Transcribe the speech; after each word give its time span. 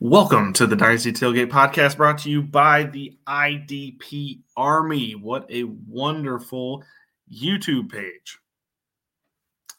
Welcome 0.00 0.52
to 0.52 0.68
the 0.68 0.76
Dynasty 0.76 1.12
Tailgate 1.12 1.50
Podcast 1.50 1.96
brought 1.96 2.18
to 2.18 2.30
you 2.30 2.40
by 2.40 2.84
the 2.84 3.18
IDP 3.26 4.42
Army. 4.56 5.16
What 5.16 5.50
a 5.50 5.64
wonderful 5.64 6.84
YouTube 7.28 7.90
page. 7.90 8.38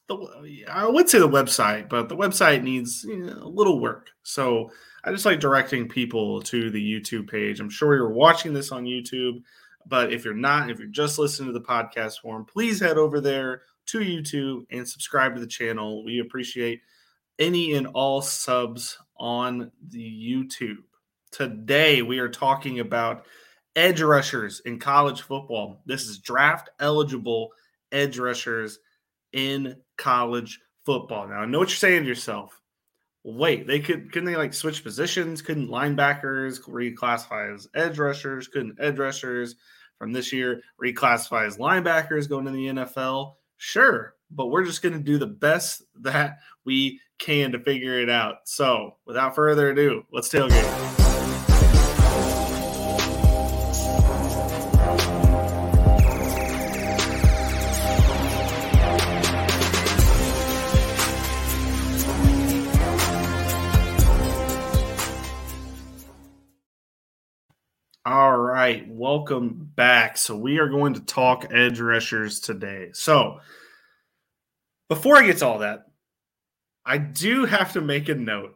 The, 0.10 0.66
I 0.70 0.86
would 0.86 1.08
say 1.08 1.20
the 1.20 1.30
website, 1.30 1.88
but 1.88 2.10
the 2.10 2.18
website 2.18 2.64
needs 2.64 3.06
you 3.06 3.28
know, 3.28 3.44
a 3.44 3.48
little 3.48 3.80
work. 3.80 4.10
So 4.24 4.70
I 5.06 5.12
just 5.12 5.26
like 5.26 5.40
directing 5.40 5.88
people 5.88 6.42
to 6.42 6.70
the 6.70 6.84
YouTube 6.84 7.30
page. 7.30 7.62
I'm 7.62 7.70
sure 7.70 7.96
you're 7.96 8.10
watching 8.10 8.52
this 8.52 8.74
on 8.74 8.84
YouTube, 8.84 9.42
but 9.86 10.12
if 10.12 10.26
you're 10.26 10.34
not, 10.34 10.70
if 10.70 10.80
you're 10.80 10.90
just 10.90 11.18
listening 11.18 11.54
to 11.54 11.58
the 11.58 11.66
podcast 11.66 12.20
form, 12.20 12.44
please 12.44 12.82
head 12.82 12.98
over 12.98 13.22
there 13.22 13.62
to 13.86 14.00
YouTube 14.00 14.66
and 14.70 14.86
subscribe 14.86 15.36
to 15.36 15.40
the 15.40 15.48
channel. 15.48 16.04
We 16.04 16.20
appreciate 16.20 16.82
any 17.40 17.74
and 17.76 17.88
all 17.88 18.22
subs 18.22 18.98
on 19.20 19.72
the 19.90 20.00
YouTube. 20.00 20.84
Today, 21.32 22.02
we 22.02 22.20
are 22.20 22.30
talking 22.30 22.80
about 22.80 23.26
edge 23.76 24.02
rushers 24.02 24.62
in 24.62 24.80
college 24.80 25.22
football. 25.22 25.82
This 25.86 26.06
is 26.06 26.20
draft 26.20 26.70
eligible 26.80 27.50
edge 27.92 28.18
rushers 28.18 28.80
in 29.34 29.76
college 29.98 30.60
football. 30.86 31.28
Now, 31.28 31.42
I 31.42 31.46
know 31.46 31.60
what 31.60 31.70
you're 31.70 31.76
saying 31.76 32.04
to 32.04 32.10
yourself. 32.10 32.60
Wait, 33.24 33.68
they 33.68 33.80
could 33.80 34.12
couldn't 34.12 34.26
they 34.26 34.38
like 34.38 34.54
switch 34.54 34.84
positions? 34.84 35.42
Couldn't 35.42 35.70
linebackers 35.70 36.62
reclassify 36.62 37.54
as 37.54 37.68
edge 37.76 38.00
rushers? 38.00 38.48
Couldn't 38.48 38.78
edge 38.80 38.98
rushers 38.98 39.56
from 39.98 40.14
this 40.14 40.32
year 40.32 40.62
reclassify 40.82 41.46
as 41.46 41.58
linebackers 41.58 42.30
going 42.30 42.46
to 42.46 42.52
the 42.52 42.68
NFL? 42.68 43.36
Sure, 43.58 44.16
but 44.32 44.48
we're 44.48 44.66
just 44.66 44.82
going 44.82 44.94
to 44.94 45.00
do 45.00 45.18
the 45.18 45.28
best 45.28 45.84
that 46.02 46.40
we 46.66 47.00
can 47.18 47.52
to 47.52 47.60
figure 47.60 48.00
it 48.00 48.10
out. 48.10 48.38
So, 48.46 48.98
without 49.06 49.36
further 49.36 49.70
ado, 49.70 50.04
let's 50.12 50.30
tailgate. 50.30 50.98
All 68.06 68.36
right, 68.36 68.88
welcome 68.90 69.70
back. 69.76 70.18
So 70.18 70.36
we 70.36 70.58
are 70.58 70.70
going 70.70 70.96
to 70.96 71.02
talk 71.02 71.46
edge 71.52 71.80
rushers 71.80 72.40
today. 72.40 72.90
So 72.94 73.40
before 74.90 75.16
I 75.16 75.26
get 75.26 75.38
to 75.38 75.48
all 75.48 75.60
that, 75.60 75.86
I 76.86 76.98
do 76.98 77.46
have 77.46 77.74
to 77.74 77.82
make 77.82 78.10
a 78.10 78.16
note. 78.16 78.56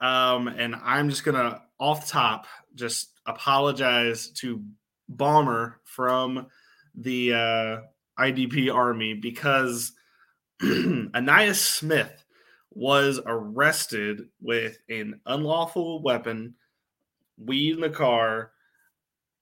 Um, 0.00 0.48
and 0.48 0.74
I'm 0.76 1.10
just 1.10 1.24
gonna 1.24 1.62
off 1.78 2.08
top 2.08 2.46
just 2.74 3.10
apologize 3.26 4.30
to 4.30 4.64
Bomber 5.08 5.80
from 5.84 6.46
the 6.94 7.34
uh, 7.34 7.76
IDP 8.18 8.72
Army 8.72 9.14
because 9.14 9.92
Ainias 10.62 11.56
Smith 11.56 12.24
was 12.70 13.20
arrested 13.26 14.28
with 14.40 14.78
an 14.88 15.20
unlawful 15.26 16.02
weapon, 16.02 16.54
weed 17.36 17.74
in 17.74 17.80
the 17.80 17.90
car. 17.90 18.52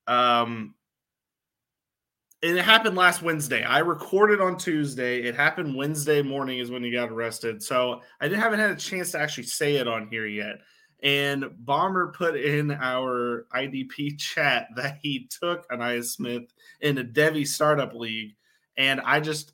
Um, 0.07 0.75
and 2.43 2.57
it 2.57 2.65
happened 2.65 2.97
last 2.97 3.23
Wednesday. 3.23 3.65
I 3.65 3.81
recorded 3.81 4.41
on 4.41 4.57
Tuesday. 4.57 5.23
It 5.23 5.37
happened 5.37 5.77
Wednesday 5.77 6.23
morning 6.23 6.59
is 6.59 6.71
when 6.71 6.83
he 6.83 6.91
got 6.91 7.11
arrested. 7.11 7.63
So 7.63 8.01
I 8.21 8.29
didn't 8.29 8.41
haven't 8.41 8.61
had 8.61 8.71
a 8.71 8.77
chance 8.77 9.13
to 9.13 9.21
actually 9.21 9.45
say 9.45 9.77
it 9.77 9.87
on 9.87 10.09
here 10.09 10.27
yet. 10.27 10.61
And 11.03 11.51
Bomber 11.59 12.13
put 12.13 12.37
in 12.37 12.71
our 12.71 13.47
IDP 13.55 14.19
chat 14.19 14.69
that 14.77 14.99
he 15.03 15.29
took 15.29 15.69
Ainias 15.69 16.13
Smith 16.13 16.45
in 16.81 16.99
a 16.99 17.05
Devy 17.05 17.47
startup 17.47 17.95
league. 17.95 18.35
And 18.77 19.01
I 19.03 19.21
just 19.21 19.53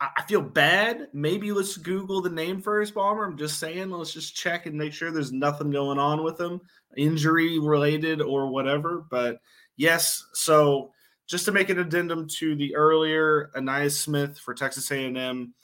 I 0.00 0.22
feel 0.22 0.40
bad. 0.40 1.08
Maybe 1.12 1.52
let's 1.52 1.76
Google 1.76 2.22
the 2.22 2.30
name 2.30 2.62
first, 2.62 2.94
Bomber. 2.94 3.24
I'm 3.24 3.36
just 3.36 3.58
saying, 3.58 3.90
let's 3.90 4.14
just 4.14 4.34
check 4.34 4.64
and 4.64 4.74
make 4.74 4.94
sure 4.94 5.10
there's 5.10 5.30
nothing 5.30 5.70
going 5.70 5.98
on 5.98 6.24
with 6.24 6.40
him, 6.40 6.58
injury 6.96 7.58
related 7.58 8.22
or 8.22 8.48
whatever. 8.48 9.04
But 9.10 9.40
yes, 9.76 10.24
so 10.32 10.92
just 11.30 11.44
to 11.44 11.52
make 11.52 11.70
an 11.70 11.78
addendum 11.78 12.26
to 12.26 12.56
the 12.56 12.74
earlier 12.74 13.52
Ainias 13.54 13.92
Smith 13.92 14.36
for 14.36 14.52
Texas 14.52 14.90
A&M. 14.90 15.54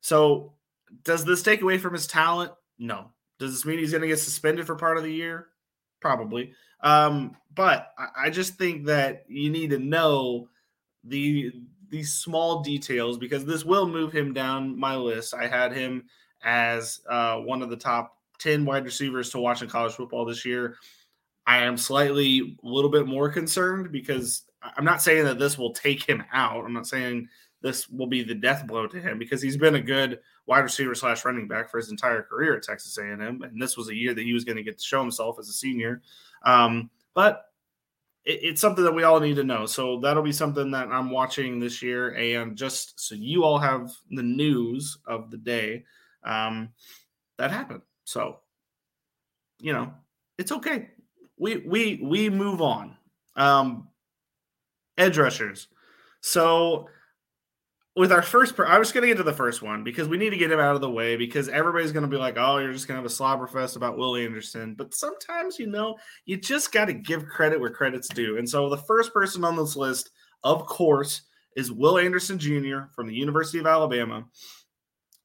So, 0.00 0.54
does 1.04 1.24
this 1.24 1.44
take 1.44 1.62
away 1.62 1.78
from 1.78 1.92
his 1.92 2.08
talent? 2.08 2.50
No. 2.76 3.12
Does 3.38 3.52
this 3.52 3.64
mean 3.64 3.78
he's 3.78 3.92
going 3.92 4.02
to 4.02 4.08
get 4.08 4.18
suspended 4.18 4.66
for 4.66 4.74
part 4.74 4.98
of 4.98 5.04
the 5.04 5.12
year? 5.12 5.46
Probably. 6.00 6.52
Um, 6.80 7.36
but 7.54 7.92
I, 7.96 8.26
I 8.26 8.30
just 8.30 8.54
think 8.54 8.86
that 8.86 9.24
you 9.28 9.48
need 9.48 9.70
to 9.70 9.78
know 9.78 10.48
the 11.04 11.52
these 11.88 12.14
small 12.14 12.62
details 12.62 13.16
because 13.16 13.44
this 13.44 13.64
will 13.64 13.86
move 13.86 14.12
him 14.12 14.32
down 14.32 14.78
my 14.78 14.96
list. 14.96 15.34
I 15.34 15.46
had 15.46 15.72
him 15.72 16.04
as 16.42 17.00
uh, 17.08 17.36
one 17.36 17.62
of 17.62 17.70
the 17.70 17.76
top 17.76 18.16
10 18.40 18.64
wide 18.64 18.84
receivers 18.84 19.30
to 19.30 19.38
watch 19.38 19.62
in 19.62 19.68
college 19.68 19.92
football 19.92 20.24
this 20.24 20.44
year. 20.44 20.76
I 21.46 21.58
am 21.58 21.76
slightly 21.76 22.56
a 22.64 22.66
little 22.66 22.90
bit 22.90 23.06
more 23.06 23.28
concerned 23.28 23.92
because 23.92 24.44
I'm 24.76 24.84
not 24.84 25.02
saying 25.02 25.24
that 25.24 25.38
this 25.38 25.58
will 25.58 25.72
take 25.72 26.04
him 26.04 26.22
out. 26.32 26.64
I'm 26.64 26.72
not 26.72 26.86
saying 26.86 27.28
this 27.62 27.88
will 27.88 28.06
be 28.06 28.22
the 28.22 28.34
death 28.34 28.66
blow 28.66 28.86
to 28.86 29.00
him 29.00 29.18
because 29.18 29.40
he's 29.40 29.56
been 29.56 29.76
a 29.76 29.80
good 29.80 30.20
wide 30.46 30.60
receiver 30.60 30.94
slash 30.94 31.24
running 31.24 31.48
back 31.48 31.70
for 31.70 31.78
his 31.78 31.90
entire 31.90 32.22
career 32.22 32.56
at 32.56 32.62
Texas 32.62 32.98
A&M, 32.98 33.20
and 33.20 33.62
this 33.62 33.76
was 33.76 33.88
a 33.88 33.94
year 33.94 34.14
that 34.14 34.24
he 34.24 34.32
was 34.32 34.44
going 34.44 34.56
to 34.56 34.62
get 34.62 34.78
to 34.78 34.84
show 34.84 35.00
himself 35.00 35.38
as 35.38 35.48
a 35.48 35.52
senior. 35.52 36.02
Um, 36.44 36.90
but 37.14 37.46
it, 38.24 38.40
it's 38.42 38.60
something 38.60 38.84
that 38.84 38.94
we 38.94 39.04
all 39.04 39.20
need 39.20 39.36
to 39.36 39.44
know. 39.44 39.66
So 39.66 40.00
that'll 40.00 40.22
be 40.22 40.32
something 40.32 40.70
that 40.72 40.88
I'm 40.88 41.10
watching 41.10 41.60
this 41.60 41.82
year, 41.82 42.14
and 42.14 42.56
just 42.56 42.98
so 43.00 43.14
you 43.14 43.44
all 43.44 43.58
have 43.58 43.92
the 44.10 44.22
news 44.22 44.98
of 45.06 45.30
the 45.30 45.38
day 45.38 45.84
um, 46.24 46.70
that 47.38 47.50
happened. 47.50 47.82
So 48.04 48.40
you 49.60 49.72
know, 49.72 49.94
it's 50.38 50.52
okay. 50.52 50.90
We 51.38 51.58
we 51.58 52.00
we 52.02 52.28
move 52.28 52.60
on. 52.60 52.96
Um, 53.36 53.88
edge 54.96 55.18
rushers. 55.18 55.68
So 56.20 56.88
with 57.94 58.10
our 58.10 58.22
first, 58.22 58.58
I 58.58 58.78
was 58.78 58.90
going 58.90 59.02
to 59.02 59.08
get 59.08 59.18
to 59.18 59.22
the 59.22 59.32
first 59.32 59.60
one 59.60 59.84
because 59.84 60.08
we 60.08 60.16
need 60.16 60.30
to 60.30 60.38
get 60.38 60.50
him 60.50 60.60
out 60.60 60.74
of 60.74 60.80
the 60.80 60.90
way 60.90 61.16
because 61.16 61.48
everybody's 61.48 61.92
going 61.92 62.04
to 62.04 62.10
be 62.10 62.16
like, 62.16 62.36
oh, 62.38 62.58
you're 62.58 62.72
just 62.72 62.88
going 62.88 62.96
to 62.96 63.02
have 63.02 63.10
a 63.10 63.14
slobber 63.14 63.46
fest 63.46 63.76
about 63.76 63.98
Will 63.98 64.16
Anderson. 64.16 64.74
But 64.74 64.94
sometimes, 64.94 65.58
you 65.58 65.66
know, 65.66 65.96
you 66.24 66.38
just 66.38 66.72
got 66.72 66.86
to 66.86 66.94
give 66.94 67.26
credit 67.26 67.60
where 67.60 67.70
credit's 67.70 68.08
due. 68.08 68.38
And 68.38 68.48
so 68.48 68.70
the 68.70 68.78
first 68.78 69.12
person 69.12 69.44
on 69.44 69.56
this 69.56 69.76
list, 69.76 70.10
of 70.42 70.64
course, 70.64 71.22
is 71.54 71.70
Will 71.70 71.98
Anderson 71.98 72.38
Jr. 72.38 72.84
from 72.94 73.08
the 73.08 73.14
University 73.14 73.58
of 73.58 73.66
Alabama. 73.66 74.24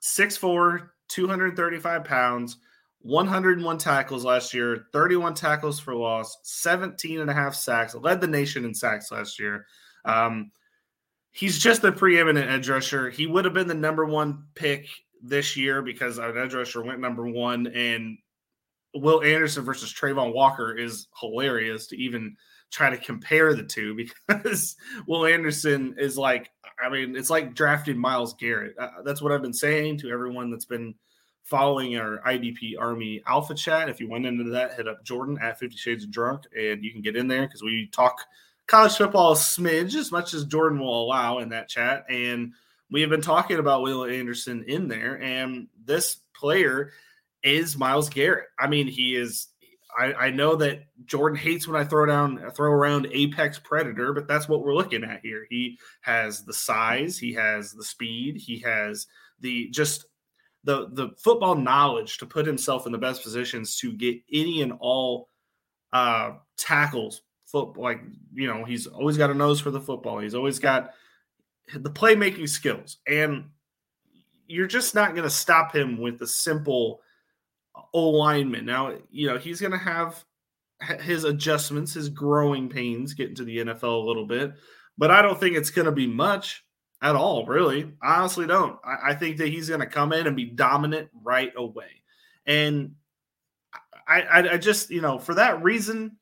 6'4, 0.01 0.89
235 1.07 2.03
pounds, 2.03 2.57
101 3.07 3.77
tackles 3.77 4.25
last 4.25 4.53
year, 4.53 4.87
31 4.91 5.33
tackles 5.33 5.79
for 5.79 5.95
loss, 5.95 6.37
17 6.43 7.21
and 7.21 7.29
a 7.29 7.33
half 7.33 7.55
sacks, 7.55 7.95
led 7.95 8.19
the 8.19 8.27
nation 8.27 8.65
in 8.65 8.73
sacks 8.73 9.11
last 9.11 9.39
year. 9.39 9.65
Um, 10.03 10.51
he's 11.31 11.57
just 11.57 11.85
a 11.85 11.91
preeminent 11.91 12.51
edge 12.51 12.67
rusher. 12.67 13.09
He 13.09 13.25
would 13.25 13.45
have 13.45 13.53
been 13.53 13.67
the 13.67 13.73
number 13.73 14.03
one 14.03 14.43
pick 14.55 14.89
this 15.21 15.55
year 15.55 15.81
because 15.81 16.17
an 16.17 16.37
edge 16.37 16.53
rusher 16.53 16.83
went 16.83 16.99
number 16.99 17.25
one, 17.25 17.67
and 17.67 18.17
Will 18.93 19.23
Anderson 19.23 19.63
versus 19.63 19.93
Travon 19.93 20.33
Walker 20.33 20.75
is 20.75 21.07
hilarious 21.17 21.87
to 21.87 21.97
even 21.97 22.35
try 22.71 22.89
to 22.89 22.97
compare 22.97 23.53
the 23.53 23.63
two 23.63 23.95
because 24.27 24.75
Will 25.07 25.25
Anderson 25.25 25.95
is 25.97 26.17
like, 26.17 26.51
I 26.83 26.89
mean, 26.89 27.15
it's 27.15 27.29
like 27.29 27.55
drafting 27.55 27.97
Myles 27.97 28.33
Garrett. 28.33 28.75
Uh, 28.77 29.01
that's 29.05 29.21
what 29.21 29.31
I've 29.31 29.41
been 29.41 29.53
saying 29.53 29.99
to 29.99 30.09
everyone 30.09 30.51
that's 30.51 30.65
been 30.65 30.93
following 31.47 31.97
our 31.97 32.19
IDP 32.25 32.73
Army 32.77 33.21
Alpha 33.25 33.55
chat. 33.55 33.87
If 33.87 34.01
you 34.01 34.09
went 34.09 34.25
into 34.25 34.43
that, 34.51 34.73
hit 34.73 34.87
up 34.87 35.03
Jordan 35.05 35.37
at 35.41 35.57
50 35.57 35.77
Shades 35.77 36.03
of 36.03 36.11
Drunk 36.11 36.43
and 36.57 36.83
you 36.83 36.91
can 36.91 37.01
get 37.01 37.15
in 37.15 37.27
there 37.27 37.47
because 37.47 37.63
we 37.63 37.87
talk 37.87 38.19
college 38.67 38.97
football 38.97 39.33
smidge 39.33 39.95
as 39.95 40.11
much 40.11 40.33
as 40.33 40.43
Jordan 40.43 40.79
will 40.79 41.03
allow 41.03 41.39
in 41.39 41.49
that 41.49 41.69
chat. 41.69 42.05
And 42.09 42.51
we 42.91 42.99
have 42.99 43.09
been 43.09 43.21
talking 43.21 43.59
about 43.59 43.81
Will 43.81 44.03
Anderson 44.03 44.65
in 44.67 44.87
there, 44.87 45.21
and 45.21 45.67
this 45.85 46.17
player 46.33 46.91
is 47.43 47.77
Myles 47.77 48.09
Garrett. 48.09 48.47
I 48.59 48.67
mean, 48.67 48.87
he 48.87 49.15
is. 49.15 49.47
I, 49.97 50.13
I 50.13 50.29
know 50.29 50.55
that 50.57 50.83
Jordan 51.05 51.37
hates 51.37 51.67
when 51.67 51.79
I 51.79 51.83
throw 51.83 52.05
down 52.05 52.51
throw 52.51 52.71
around 52.71 53.07
apex 53.11 53.57
predator, 53.57 54.13
but 54.13 54.27
that's 54.27 54.47
what 54.47 54.61
we're 54.61 54.75
looking 54.75 55.03
at 55.03 55.21
here. 55.21 55.47
He 55.49 55.79
has 56.01 56.43
the 56.43 56.53
size, 56.53 57.17
he 57.17 57.33
has 57.33 57.71
the 57.71 57.83
speed, 57.83 58.37
he 58.37 58.59
has 58.59 59.07
the 59.39 59.69
just 59.69 60.05
the 60.67 60.89
the 60.91 61.09
football 61.17 61.55
knowledge 61.55 62.17
to 62.17 62.25
put 62.25 62.45
himself 62.45 62.85
in 62.85 62.91
the 62.91 62.97
best 62.97 63.23
positions 63.23 63.77
to 63.77 63.93
get 63.93 64.17
any 64.31 64.61
and 64.61 64.73
all 64.79 65.29
uh 65.93 66.33
tackles. 66.57 67.21
Like 67.53 68.01
you 68.33 68.47
know, 68.47 68.65
he's 68.65 68.85
always 68.85 69.17
got 69.17 69.31
a 69.31 69.33
nose 69.33 69.61
for 69.61 69.71
the 69.71 69.79
football. 69.79 70.19
He's 70.19 70.35
always 70.35 70.59
got 70.59 70.91
the 71.73 71.89
playmaking 71.89 72.49
skills, 72.49 72.97
and 73.07 73.45
you're 74.45 74.67
just 74.67 74.93
not 74.93 75.11
going 75.11 75.23
to 75.23 75.29
stop 75.29 75.73
him 75.73 76.01
with 76.01 76.19
the 76.19 76.27
simple 76.27 76.99
alignment. 77.93 78.65
Now, 78.65 78.93
you 79.09 79.27
know, 79.27 79.37
he's 79.37 79.61
going 79.61 79.71
to 79.71 79.77
have 79.77 80.23
his 80.99 81.23
adjustments, 81.23 81.93
his 81.93 82.09
growing 82.09 82.67
pains 82.67 83.13
getting 83.13 83.35
to 83.35 83.45
the 83.45 83.57
NFL 83.59 84.03
a 84.03 84.05
little 84.05 84.27
bit, 84.27 84.53
but 84.97 85.11
I 85.11 85.21
don't 85.21 85.39
think 85.39 85.55
it's 85.55 85.69
going 85.69 85.85
to 85.85 85.91
be 85.93 86.07
much 86.07 86.65
at 87.01 87.15
all, 87.15 87.45
really. 87.45 87.91
I 88.01 88.19
honestly 88.19 88.47
don't. 88.47 88.77
I, 88.83 89.11
I 89.11 89.13
think 89.15 89.37
that 89.37 89.49
he's 89.49 89.69
going 89.69 89.81
to 89.81 89.87
come 89.87 90.13
in 90.13 90.27
and 90.27 90.35
be 90.35 90.45
dominant 90.45 91.09
right 91.23 91.53
away. 91.55 92.03
And 92.45 92.95
I, 94.07 94.21
I, 94.21 94.53
I 94.53 94.57
just, 94.57 94.89
you 94.89 95.01
know, 95.01 95.19
for 95.19 95.35
that 95.35 95.61
reason, 95.63 96.17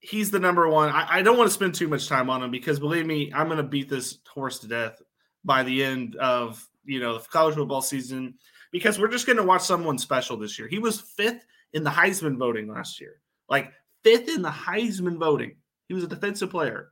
he's 0.00 0.30
the 0.30 0.38
number 0.38 0.68
one. 0.68 0.88
I, 0.88 1.18
I 1.18 1.22
don't 1.22 1.36
want 1.36 1.48
to 1.48 1.54
spend 1.54 1.74
too 1.74 1.88
much 1.88 2.08
time 2.08 2.30
on 2.30 2.42
him 2.42 2.50
because 2.50 2.80
believe 2.80 3.06
me, 3.06 3.32
I'm 3.34 3.46
going 3.46 3.58
to 3.58 3.62
beat 3.62 3.88
this 3.88 4.18
horse 4.28 4.58
to 4.60 4.68
death 4.68 5.00
by 5.44 5.62
the 5.62 5.82
end 5.82 6.16
of 6.16 6.66
you 6.84 7.00
know 7.00 7.18
the 7.18 7.24
college 7.28 7.54
football 7.54 7.82
season 7.82 8.34
because 8.72 8.98
we're 8.98 9.08
just 9.08 9.26
going 9.26 9.36
to 9.36 9.42
watch 9.42 9.62
someone 9.62 9.98
special 9.98 10.36
this 10.36 10.58
year. 10.58 10.68
He 10.68 10.78
was 10.78 11.00
fifth 11.00 11.44
in 11.72 11.84
the 11.84 11.90
Heisman 11.90 12.38
voting 12.38 12.68
last 12.68 13.00
year, 13.00 13.20
like 13.48 13.72
fifth 14.02 14.28
in 14.28 14.42
the 14.42 14.50
Heisman 14.50 15.18
voting. 15.18 15.56
He 15.88 15.94
was 15.94 16.04
a 16.04 16.08
defensive 16.08 16.50
player, 16.50 16.90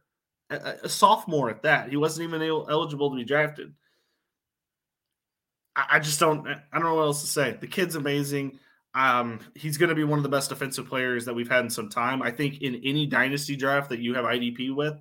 a, 0.50 0.74
a 0.84 0.88
sophomore 0.88 1.50
at 1.50 1.62
that. 1.62 1.88
He 1.88 1.96
wasn't 1.96 2.28
even 2.28 2.42
eligible 2.42 3.10
to 3.10 3.16
be 3.16 3.24
drafted. 3.24 3.74
I, 5.76 5.86
I 5.92 5.98
just 5.98 6.20
don't. 6.20 6.46
I 6.46 6.60
don't 6.72 6.84
know 6.84 6.94
what 6.94 7.02
else 7.02 7.22
to 7.22 7.26
say. 7.26 7.56
The 7.60 7.66
kid's 7.66 7.96
amazing. 7.96 8.58
Um, 8.94 9.40
he's 9.54 9.76
going 9.76 9.88
to 9.88 9.94
be 9.94 10.04
one 10.04 10.18
of 10.18 10.22
the 10.22 10.28
best 10.28 10.50
defensive 10.50 10.88
players 10.88 11.24
that 11.24 11.34
we've 11.34 11.50
had 11.50 11.64
in 11.64 11.70
some 11.70 11.88
time. 11.88 12.22
I 12.22 12.30
think 12.30 12.62
in 12.62 12.76
any 12.84 13.06
dynasty 13.06 13.56
draft 13.56 13.90
that 13.90 13.98
you 13.98 14.14
have 14.14 14.24
IDP 14.24 14.74
with, 14.74 14.94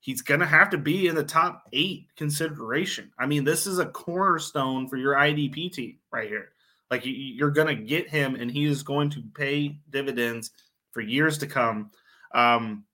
he's 0.00 0.22
going 0.22 0.40
to 0.40 0.46
have 0.46 0.70
to 0.70 0.78
be 0.78 1.08
in 1.08 1.14
the 1.14 1.24
top 1.24 1.64
eight 1.74 2.06
consideration. 2.16 3.12
I 3.18 3.26
mean, 3.26 3.44
this 3.44 3.66
is 3.66 3.78
a 3.78 3.86
cornerstone 3.86 4.88
for 4.88 4.96
your 4.96 5.14
IDP 5.14 5.72
team 5.72 5.98
right 6.10 6.28
here. 6.28 6.52
Like 6.90 7.02
you're 7.04 7.50
going 7.50 7.68
to 7.68 7.82
get 7.82 8.08
him, 8.08 8.34
and 8.34 8.50
he 8.50 8.64
is 8.64 8.82
going 8.82 9.10
to 9.10 9.22
pay 9.34 9.78
dividends 9.90 10.50
for 10.92 11.02
years 11.02 11.36
to 11.38 11.46
come. 11.46 11.90
Um, 12.34 12.84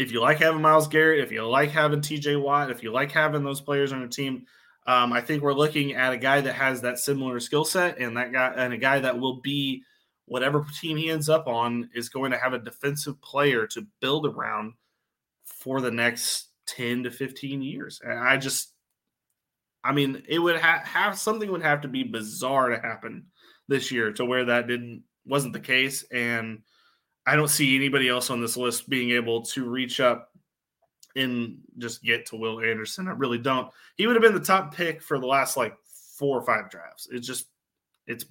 if 0.00 0.12
you 0.12 0.20
like 0.20 0.38
having 0.38 0.62
Myles 0.62 0.88
Garrett, 0.88 1.22
if 1.22 1.30
you 1.30 1.46
like 1.46 1.70
having 1.70 2.00
TJ 2.00 2.40
Watt, 2.40 2.70
if 2.70 2.82
you 2.82 2.90
like 2.90 3.12
having 3.12 3.44
those 3.44 3.60
players 3.60 3.92
on 3.92 4.00
your 4.00 4.08
team, 4.08 4.46
um, 4.86 5.12
I 5.12 5.20
think 5.20 5.42
we're 5.42 5.52
looking 5.52 5.92
at 5.92 6.14
a 6.14 6.16
guy 6.16 6.40
that 6.40 6.54
has 6.54 6.80
that 6.80 6.98
similar 6.98 7.38
skill 7.38 7.66
set, 7.66 7.98
and 7.98 8.16
that 8.16 8.32
guy 8.32 8.54
and 8.56 8.72
a 8.72 8.78
guy 8.78 9.00
that 9.00 9.20
will 9.20 9.42
be 9.42 9.82
whatever 10.24 10.64
team 10.80 10.96
he 10.96 11.10
ends 11.10 11.28
up 11.28 11.46
on 11.46 11.90
is 11.94 12.08
going 12.08 12.30
to 12.30 12.38
have 12.38 12.54
a 12.54 12.58
defensive 12.58 13.20
player 13.20 13.66
to 13.66 13.86
build 14.00 14.24
around 14.24 14.72
for 15.44 15.82
the 15.82 15.90
next 15.90 16.48
10 16.68 17.02
to 17.02 17.10
15 17.10 17.60
years. 17.60 18.00
And 18.02 18.18
I 18.18 18.38
just, 18.38 18.72
I 19.84 19.92
mean, 19.92 20.22
it 20.26 20.38
would 20.38 20.58
ha- 20.58 20.82
have 20.82 21.18
something 21.18 21.52
would 21.52 21.62
have 21.62 21.82
to 21.82 21.88
be 21.88 22.04
bizarre 22.04 22.70
to 22.70 22.80
happen 22.80 23.26
this 23.68 23.92
year 23.92 24.12
to 24.12 24.24
where 24.24 24.46
that 24.46 24.66
didn't 24.66 25.02
wasn't 25.26 25.52
the 25.52 25.60
case, 25.60 26.04
and 26.10 26.62
I 27.26 27.36
don't 27.36 27.48
see 27.48 27.76
anybody 27.76 28.08
else 28.08 28.30
on 28.30 28.40
this 28.40 28.56
list 28.56 28.88
being 28.88 29.10
able 29.10 29.42
to 29.42 29.68
reach 29.68 30.00
up 30.00 30.30
and 31.16 31.58
just 31.78 32.02
get 32.02 32.26
to 32.26 32.36
Will 32.36 32.60
Anderson. 32.60 33.08
I 33.08 33.12
really 33.12 33.38
don't. 33.38 33.70
He 33.96 34.06
would 34.06 34.16
have 34.16 34.22
been 34.22 34.34
the 34.34 34.40
top 34.40 34.74
pick 34.74 35.02
for 35.02 35.18
the 35.18 35.26
last 35.26 35.56
like 35.56 35.76
four 36.16 36.38
or 36.38 36.44
five 36.44 36.70
drafts. 36.70 37.08
It's 37.10 37.26
just 37.26 37.46
it's 38.06 38.24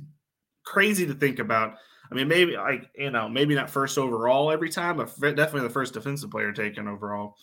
crazy 0.64 1.06
to 1.06 1.14
think 1.14 1.40
about. 1.40 1.76
I 2.12 2.16
mean, 2.16 2.28
maybe 2.28 2.56
like 2.56 2.90
you 2.96 3.12
know, 3.12 3.30
maybe 3.30 3.56
not 3.56 3.70
first 3.70 3.98
overall 3.98 4.52
every 4.52 4.70
time, 4.70 4.98
but 4.98 5.08
definitely 5.20 5.62
the 5.62 5.70
first 5.74 5.94
defensive 5.94 6.32
player 6.32 6.52
taken 6.52 6.88
overall. 6.88 7.36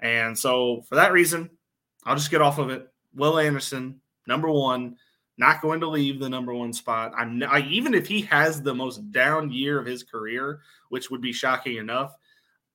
And 0.00 0.38
so 0.38 0.82
for 0.88 0.96
that 0.96 1.12
reason, 1.12 1.50
I'll 2.04 2.16
just 2.16 2.30
get 2.30 2.42
off 2.42 2.58
of 2.58 2.70
it. 2.70 2.86
Will 3.14 3.38
Anderson, 3.38 4.00
number 4.26 4.50
one, 4.50 4.96
not 5.38 5.60
going 5.60 5.80
to 5.80 5.88
leave 5.88 6.18
the 6.18 6.28
number 6.28 6.54
one 6.54 6.72
spot. 6.72 7.12
I'm 7.16 7.42
I, 7.42 7.60
even 7.68 7.94
if 7.94 8.06
he 8.06 8.22
has 8.22 8.62
the 8.62 8.74
most 8.74 9.10
down 9.12 9.50
year 9.50 9.78
of 9.78 9.86
his 9.86 10.02
career, 10.02 10.60
which 10.88 11.10
would 11.10 11.20
be 11.20 11.32
shocking 11.32 11.76
enough. 11.76 12.16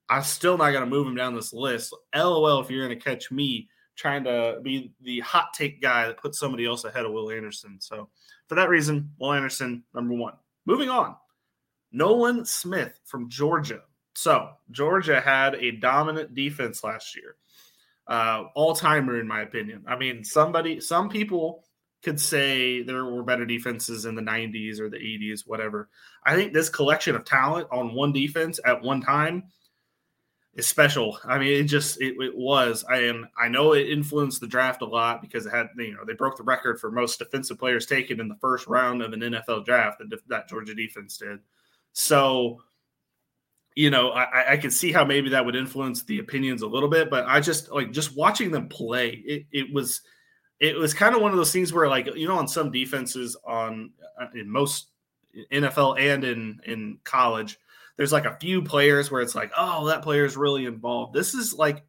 I'm 0.10 0.24
still 0.24 0.58
not 0.58 0.72
going 0.72 0.84
to 0.84 0.89
move 0.89 1.08
him 1.08 1.15
down 1.15 1.36
this 1.36 1.53
list. 1.53 1.96
LOL, 2.13 2.60
if 2.60 2.70
you're 2.70 2.86
going 2.86 2.98
to 2.98 3.03
catch 3.03 3.32
me 3.32 3.70
trying 3.96 4.24
to 4.25 4.60
be 4.62 4.91
the 5.01 5.20
hot 5.22 5.53
take 5.53 5.82
guy 5.82 6.08
that 6.08 6.18
puts 6.18 6.38
somebody 6.38 6.65
else 6.65 6.84
ahead 6.84 7.06
of 7.06 7.13
Will 7.13 7.32
Anderson. 7.32 7.77
So 7.80 8.10
for 8.48 8.56
that 8.56 8.68
reason, 8.68 9.12
Will 9.20 9.34
Anderson, 9.34 9.84
number 9.94 10.13
one. 10.13 10.34
Moving 10.65 10.89
on, 10.89 11.15
Nolan 11.91 12.46
Smith 12.46 13.00
from 13.06 13.30
Georgia. 13.30 13.82
So 14.13 14.50
Georgia 14.72 15.22
had 15.22 15.56
a 15.56 15.72
dominant 15.72 16.36
defense 16.36 16.84
last 16.84 17.15
year. 17.15 17.38
Uh, 18.08 18.46
all 18.56 18.75
timer, 18.75 19.20
in 19.20 19.27
my 19.27 19.41
opinion. 19.41 19.84
I 19.88 19.96
mean, 19.96 20.24
somebody, 20.24 20.82
some 20.82 21.08
people 21.08 21.63
could 22.01 22.20
say 22.20 22.81
there 22.81 23.05
were 23.05 23.24
better 23.24 23.46
defenses 23.46 24.05
in 24.05 24.15
the 24.15 24.22
90s 24.22 24.79
or 24.79 24.89
the 24.89 24.98
80s, 24.98 25.41
whatever. 25.46 25.89
I 26.24 26.36
think 26.36 26.53
this 26.53 26.70
collection 26.70 27.15
of 27.15 27.25
talent 27.25 27.67
on 27.72 27.93
one 27.93 28.12
defense 28.12 28.60
at 28.65 28.81
one 28.81 29.01
time 29.01 29.43
is 30.53 30.67
special. 30.67 31.17
I 31.24 31.38
mean, 31.38 31.53
it 31.53 31.63
just 31.63 32.01
it, 32.01 32.15
it 32.20 32.36
was. 32.36 32.84
I 32.89 33.03
am. 33.03 33.29
I 33.38 33.48
know 33.48 33.74
it 33.74 33.89
influenced 33.89 34.41
the 34.41 34.48
draft 34.48 34.81
a 34.81 34.86
lot 34.86 35.22
because 35.22 35.46
it 35.46 35.51
had 35.51 35.67
you 35.77 35.93
know 35.93 36.03
they 36.05 36.13
broke 36.13 36.38
the 36.38 36.43
record 36.43 36.79
for 36.79 36.91
most 36.91 37.20
defensive 37.20 37.60
players 37.60 37.86
taken 37.86 38.20
in 38.20 38.27
the 38.27 38.38
first 38.41 38.67
round 38.67 39.01
of 39.01 39.13
an 39.13 39.22
NFL 39.22 39.65
draft 39.65 40.00
that 40.00 40.20
that 40.27 40.50
Georgia 40.50 40.75
defense 40.75 41.17
did. 41.17 41.39
So, 41.93 42.62
you 43.75 43.89
know, 43.89 44.12
I, 44.12 44.53
I 44.53 44.58
can 44.58 44.72
see 44.72 44.91
how 44.91 45.05
maybe 45.05 45.29
that 45.29 45.46
would 45.46 45.55
influence 45.55 46.03
the 46.03 46.20
opinions 46.20 46.62
a 46.62 46.67
little 46.67 46.89
bit, 46.89 47.10
but 47.10 47.25
I 47.27 47.39
just 47.39 47.72
like 47.72 47.91
just 47.91 48.15
watching 48.15 48.51
them 48.51 48.67
play. 48.67 49.10
It 49.25 49.46
it 49.51 49.74
was 49.74 50.01
it 50.62 50.77
was 50.77 50.94
kind 50.94 51.13
of 51.13 51.22
one 51.22 51.32
of 51.32 51.38
those 51.38 51.51
things 51.51 51.74
where 51.74 51.89
like 51.89 52.06
you 52.15 52.27
know 52.27 52.38
on 52.38 52.48
some 52.48 52.72
defenses 52.72 53.36
on 53.46 53.91
uh, 54.20 54.27
in 54.34 54.50
most 54.50 54.88
NFL 55.51 56.00
and 56.00 56.24
in 56.24 56.62
in 56.65 57.00
college 57.03 57.58
there's 57.98 58.12
like 58.12 58.25
a 58.25 58.38
few 58.39 58.63
players 58.63 59.12
where 59.12 59.22
it's 59.22 59.36
like, 59.36 59.51
oh, 59.56 59.86
that 59.86 60.01
player 60.01 60.25
is 60.25 60.36
really 60.36 60.65
involved. 60.65 61.13
This 61.13 61.36
is 61.36 61.53
like 61.53 61.84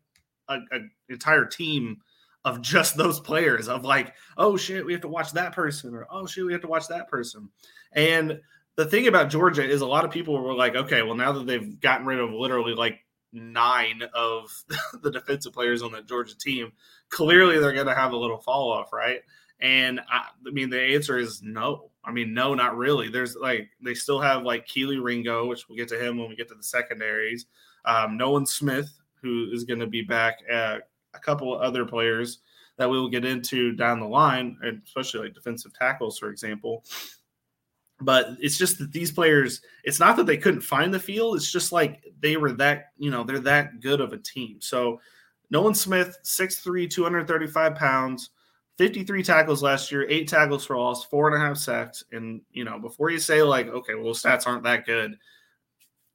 an 0.49 0.91
entire 1.09 1.47
team 1.47 2.03
of 2.45 2.61
just 2.61 2.97
those 2.99 3.19
players 3.21 3.67
of 3.67 3.85
like, 3.85 4.15
oh 4.37 4.57
shit, 4.57 4.85
we 4.85 4.93
have 4.93 5.01
to 5.03 5.09
watch 5.09 5.33
that 5.33 5.55
person, 5.55 5.95
or 5.95 6.07
oh 6.11 6.27
shit, 6.27 6.45
we 6.45 6.53
have 6.53 6.61
to 6.61 6.69
watch 6.69 6.89
that 6.89 7.09
person. 7.09 7.49
And 7.93 8.41
the 8.77 8.85
thing 8.85 9.07
about 9.07 9.31
Georgia 9.31 9.65
is 9.65 9.81
a 9.81 9.87
lot 9.87 10.05
of 10.05 10.11
people 10.11 10.39
were 10.39 10.55
like, 10.55 10.75
okay, 10.75 11.03
well, 11.03 11.15
now 11.15 11.33
that 11.33 11.47
they've 11.47 11.81
gotten 11.81 12.07
rid 12.07 12.19
of 12.19 12.31
literally 12.31 12.75
like 12.75 13.01
nine 13.33 14.03
of 14.15 14.51
the 15.03 15.11
defensive 15.11 15.53
players 15.53 15.83
on 15.83 15.93
that 15.93 16.07
Georgia 16.07 16.37
team, 16.37 16.73
clearly 17.09 17.59
they're 17.59 17.73
going 17.73 17.87
to 17.87 17.95
have 17.95 18.13
a 18.13 18.17
little 18.17 18.39
fall 18.39 18.73
off, 18.73 18.93
right? 18.93 19.21
And 19.61 20.01
I, 20.01 20.27
I, 20.47 20.51
mean, 20.51 20.71
the 20.71 20.81
answer 20.81 21.19
is 21.19 21.43
no. 21.43 21.91
I 22.05 22.11
mean, 22.11 22.35
no, 22.35 22.55
not 22.55 22.77
really. 22.77 23.09
There's 23.09 23.37
like 23.37 23.71
they 23.81 23.95
still 23.95 24.21
have 24.21 24.43
like 24.43 24.67
Kelee 24.67 25.03
Ringo, 25.03 25.47
which 25.47 25.69
we'll 25.69 25.79
get 25.79 25.89
to 25.89 26.05
him 26.05 26.19
when 26.19 26.29
we 26.29 26.35
get 26.35 26.49
to 26.49 26.55
the 26.55 26.63
secondaries. 26.63 27.47
Um, 27.85 28.17
Nolan 28.17 28.47
Smith, 28.47 28.93
who 29.23 29.51
is 29.53 29.65
going 29.65 29.79
to 29.81 29.87
be 29.87 30.03
back. 30.03 30.39
At 30.51 30.89
a 31.15 31.19
couple 31.19 31.55
other 31.55 31.85
players 31.85 32.39
that 32.79 32.89
we 32.89 32.99
will 32.99 33.09
get 33.09 33.25
into 33.25 33.73
down 33.73 34.01
the 34.01 34.07
line, 34.07 34.57
and 34.63 34.83
especially 34.85 35.21
like 35.21 35.35
defensive 35.35 35.73
tackles, 35.75 36.19
for 36.19 36.31
example. 36.31 36.85
But 38.05 38.31
it's 38.41 38.59
just 38.59 38.79
that 38.79 38.93
these 38.93 39.11
players, 39.11 39.61
it's 39.85 40.01
not 40.01 40.17
that 40.17 40.27
they 40.27 40.37
couldn't 40.37 40.61
find 40.61 40.93
the 40.93 40.99
field. 40.99 41.37
It's 41.37 41.51
just 41.51 41.73
like 41.73 42.03
they 42.21 42.37
were 42.37 42.53
that, 42.53 42.93
you 42.99 43.11
know, 43.11 43.25
they're 43.25 43.39
that 43.41 43.81
good 43.81 44.01
of 44.01 44.13
a 44.13 44.19
team. 44.19 44.57
So 44.61 45.01
Nolan 45.51 45.75
Smith, 45.75 46.19
6'3, 46.25 46.91
235 46.91 47.75
pounds, 47.75 48.31
53 48.79 49.23
tackles 49.23 49.63
last 49.63 49.93
year, 49.93 50.07
eight 50.09 50.29
tackles 50.29 50.65
for 50.65 50.77
loss, 50.77 51.05
four 51.05 51.29
and 51.29 51.37
a 51.37 51.47
half 51.47 51.59
sacks. 51.59 52.05
And, 52.11 52.41
you 52.51 52.65
know, 52.65 52.79
before 52.79 53.11
you 53.11 53.19
say, 53.19 53.43
like, 53.43 53.69
okay, 53.69 53.95
well, 53.95 54.15
stats 54.15 54.47
aren't 54.47 54.65
that 54.65 54.87
good, 54.87 55.19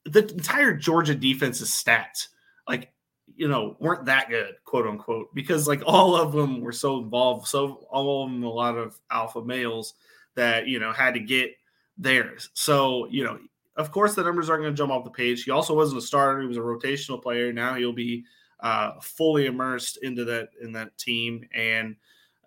the 0.05 0.27
entire 0.27 0.73
Georgia 0.73 1.13
defense's 1.15 1.69
stats, 1.69 2.29
like, 2.67 2.91
you 3.35 3.47
know, 3.47 3.75
weren't 3.79 4.05
that 4.05 4.29
good, 4.29 4.55
quote 4.65 4.87
unquote, 4.87 5.33
because 5.35 5.67
like 5.67 5.83
all 5.85 6.15
of 6.15 6.31
them 6.31 6.61
were 6.61 6.71
so 6.71 6.97
involved, 6.99 7.47
so 7.47 7.85
all 7.91 8.23
of 8.23 8.31
them 8.31 8.43
a 8.43 8.49
lot 8.49 8.77
of 8.77 8.99
alpha 9.11 9.43
males 9.43 9.93
that, 10.35 10.67
you 10.67 10.79
know, 10.79 10.91
had 10.91 11.13
to 11.13 11.19
get 11.19 11.51
theirs. 11.97 12.49
So, 12.53 13.07
you 13.09 13.23
know, 13.23 13.39
of 13.75 13.91
course 13.91 14.15
the 14.15 14.23
numbers 14.23 14.49
aren't 14.49 14.63
going 14.63 14.73
to 14.73 14.77
jump 14.77 14.91
off 14.91 15.03
the 15.03 15.11
page. 15.11 15.43
He 15.43 15.51
also 15.51 15.75
wasn't 15.75 15.99
a 15.99 16.05
starter, 16.05 16.41
he 16.41 16.47
was 16.47 16.57
a 16.57 16.61
rotational 16.61 17.21
player. 17.21 17.53
Now 17.53 17.75
he'll 17.75 17.93
be 17.93 18.23
uh, 18.59 18.93
fully 19.01 19.45
immersed 19.45 19.97
into 20.01 20.25
that 20.25 20.49
in 20.61 20.71
that 20.73 20.97
team. 20.97 21.47
And 21.53 21.95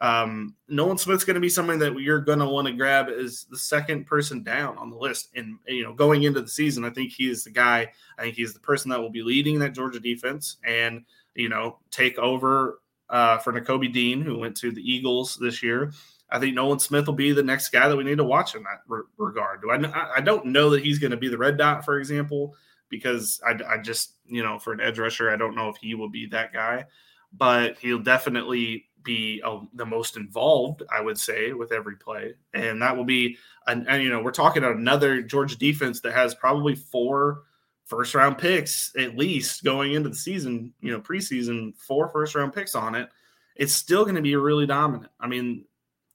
um, 0.01 0.55
Nolan 0.69 0.97
Smith's 0.97 1.25
going 1.25 1.35
to 1.35 1.41
be 1.41 1.51
something 1.51 1.79
that 1.79 1.99
you're 2.01 2.21
going 2.21 2.39
to 2.39 2.47
want 2.47 2.67
to 2.67 2.73
grab 2.73 3.09
as 3.09 3.45
the 3.51 3.59
second 3.59 4.07
person 4.07 4.43
down 4.43 4.79
on 4.79 4.91
the 4.91 4.97
list. 4.97 5.29
And 5.35 5.59
you 5.69 5.83
know, 5.83 5.93
going 5.93 6.23
into 6.23 6.41
the 6.41 6.49
season, 6.49 6.85
I 6.85 6.91
think 6.91 7.13
he 7.13 7.31
is 7.31 7.45
the 7.45 7.51
guy. 7.51 7.93
I 8.19 8.23
think 8.23 8.35
he's 8.35 8.55
the 8.55 8.61
person 8.61 8.91
that 8.91 9.01
will 9.01 9.11
be 9.11 9.23
leading 9.23 9.59
that 9.59 9.75
Georgia 9.75 10.01
defense, 10.01 10.57
and 10.65 11.05
you 11.35 11.49
know, 11.49 11.79
take 11.91 12.19
over 12.19 12.81
uh, 13.11 13.39
for 13.39 13.53
Nakobe 13.53 13.93
Dean, 13.93 14.23
who 14.23 14.39
went 14.39 14.57
to 14.59 14.73
the 14.73 14.83
Eagles 14.83 15.37
this 15.37 15.63
year. 15.63 15.93
I 16.31 16.39
think 16.39 16.55
Nolan 16.55 16.79
Smith 16.79 17.07
will 17.07 17.15
be 17.15 17.33
the 17.33 17.43
next 17.43 17.71
guy 17.71 17.89
that 17.89 17.97
we 17.97 18.05
need 18.05 18.19
to 18.19 18.25
watch 18.25 18.55
in 18.55 18.63
that 18.63 18.83
re- 18.87 19.03
regard. 19.19 19.63
Do 19.63 19.71
I? 19.71 20.17
I 20.17 20.21
don't 20.21 20.47
know 20.47 20.71
that 20.71 20.85
he's 20.85 20.99
going 20.99 21.11
to 21.11 21.17
be 21.17 21.29
the 21.29 21.39
red 21.39 21.57
dot, 21.57 21.85
for 21.85 21.99
example 21.99 22.55
because 22.91 23.41
I, 23.47 23.59
I 23.67 23.79
just, 23.79 24.17
you 24.27 24.43
know, 24.43 24.59
for 24.59 24.73
an 24.73 24.81
edge 24.81 24.99
rusher, 24.99 25.31
I 25.31 25.37
don't 25.37 25.55
know 25.55 25.71
if 25.71 25.77
he 25.77 25.95
will 25.95 26.11
be 26.11 26.27
that 26.27 26.53
guy, 26.53 26.85
but 27.33 27.79
he'll 27.79 28.01
definitely 28.01 28.87
be 29.03 29.41
uh, 29.43 29.61
the 29.73 29.87
most 29.87 30.17
involved, 30.17 30.83
I 30.93 31.01
would 31.01 31.19
say, 31.19 31.53
with 31.53 31.73
every 31.73 31.97
play. 31.97 32.35
And 32.53 32.83
that 32.83 32.95
will 32.95 33.05
be, 33.05 33.39
an, 33.67 33.87
and 33.89 34.03
you 34.03 34.11
know, 34.11 34.21
we're 34.23 34.33
talking 34.33 34.65
another 34.65 35.23
Georgia 35.23 35.57
defense 35.57 36.01
that 36.01 36.13
has 36.13 36.35
probably 36.35 36.75
four 36.75 37.45
first 37.87 38.15
round 38.15 38.37
picks 38.37 38.93
at 38.99 39.17
least 39.17 39.65
going 39.65 39.95
into 39.95 40.11
the 40.11 40.17
season, 40.17 40.75
you 40.81 40.93
know, 40.93 41.01
preseason, 41.01 41.75
four 41.77 42.09
first 42.09 42.35
round 42.35 42.53
picks 42.53 42.75
on 42.75 42.95
it. 42.95 43.09
It's 43.57 43.73
still 43.73 44.05
going 44.05 44.17
to 44.17 44.23
be 44.23 44.37
really 44.37 44.67
dominant. 44.67 45.13
I 45.21 45.29
mean, 45.29 45.65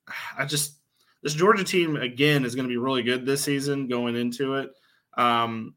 I 0.37 0.45
just, 0.45 0.75
this 1.21 1.33
Georgia 1.33 1.63
team, 1.63 1.95
again, 1.95 2.45
is 2.45 2.55
going 2.55 2.67
to 2.67 2.71
be 2.71 2.77
really 2.77 3.03
good 3.03 3.25
this 3.25 3.43
season 3.43 3.87
going 3.87 4.15
into 4.15 4.55
it. 4.55 4.71
Um, 5.17 5.75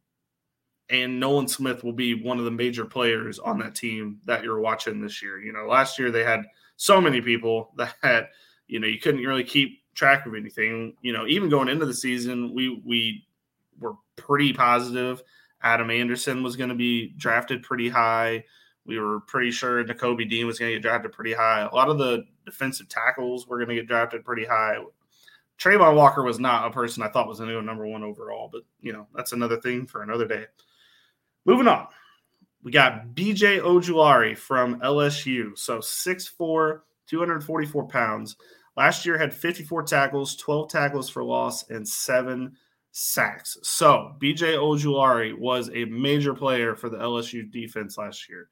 and 0.91 1.21
Nolan 1.21 1.49
Smith 1.49 1.85
will 1.85 1.93
be 1.93 2.15
one 2.15 2.39
of 2.39 2.45
the 2.45 2.51
major 2.51 2.85
players 2.85 3.39
on 3.39 3.59
that 3.59 3.75
team 3.75 4.21
that 4.25 4.43
you're 4.43 4.61
watching 4.61 5.01
this 5.01 5.23
year. 5.23 5.39
You 5.39 5.53
know, 5.53 5.67
last 5.67 5.99
year 5.99 6.11
they 6.11 6.25
had 6.25 6.45
so 6.77 7.01
many 7.01 7.21
people 7.21 7.73
that 7.77 8.31
you 8.67 8.81
know 8.81 8.87
you 8.87 8.99
couldn't 8.99 9.23
really 9.23 9.45
keep 9.45 9.83
track 9.95 10.25
of 10.27 10.35
anything. 10.35 10.95
You 11.03 11.13
know, 11.13 11.27
even 11.27 11.51
going 11.51 11.69
into 11.69 11.85
the 11.85 11.95
season, 11.95 12.55
we 12.55 12.81
we 12.85 13.27
were 13.79 13.95
pretty 14.17 14.53
positive 14.53 15.23
Adam 15.63 15.91
Anderson 15.91 16.43
was 16.43 16.57
going 16.57 16.71
to 16.71 16.77
be 16.77 17.15
drafted 17.17 17.63
pretty 17.63 17.89
high. 17.89 18.45
We 18.89 18.99
were 18.99 19.21
pretty 19.21 19.51
sure 19.51 19.85
Nakobe 19.85 20.29
Dean 20.29 20.47
was 20.47 20.59
going 20.59 20.71
to 20.71 20.77
get 20.77 20.83
drafted 20.83 21.13
pretty 21.13 21.35
high. 21.35 21.61
A 21.61 21.75
lot 21.75 21.91
of 21.91 21.99
the 21.99 22.25
defensive 22.47 22.89
tackles 22.89 23.47
were 23.47 23.59
going 23.59 23.69
to 23.69 23.75
get 23.75 23.87
drafted 23.87 24.25
pretty 24.25 24.47
high. 24.47 24.79
Travon 25.59 25.95
Walker 25.95 26.23
was 26.23 26.41
not 26.41 26.67
a 26.67 26.71
person 26.71 27.03
I 27.03 27.09
thought 27.09 27.29
was 27.29 27.39
going 27.39 27.51
to 27.51 27.57
go 27.57 27.61
number 27.61 27.87
one 27.87 28.03
overall, 28.03 28.49
but 28.51 28.63
you 28.81 28.95
know 28.95 29.07
that's 29.15 29.33
another 29.33 29.61
thing 29.61 29.87
for 29.87 30.03
another 30.03 30.27
day. 30.27 30.47
Moving 31.45 31.69
on, 31.69 31.87
we 32.63 32.73
got 32.73 33.09
BJ 33.09 33.61
Ojulari 33.61 34.37
from 34.37 34.81
LSU. 34.81 35.57
So 35.59 35.79
6'4, 35.79 36.81
244 37.09 37.89
pounds. 37.89 38.37
Last 38.75 39.05
year 39.05 39.19
had 39.19 39.35
54 39.35 39.83
tackles, 39.83 40.35
12 40.37 40.71
tackles 40.71 41.11
for 41.11 41.23
loss, 41.23 41.69
and 41.69 41.87
seven 41.87 42.57
sacks. 42.93 43.59
So 43.63 44.15
BJ 44.19 44.55
Ojulari 44.55 45.37
was 45.37 45.69
a 45.75 45.85
major 45.87 46.33
player 46.33 46.75
for 46.75 46.89
the 46.89 46.97
LSU 46.97 47.51
defense 47.51 47.99
last 47.99 48.31
year. 48.31 48.49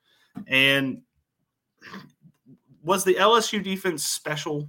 And 0.47 1.03
was 2.83 3.05
the 3.05 3.15
LSU 3.15 3.63
defense 3.63 4.05
special? 4.05 4.69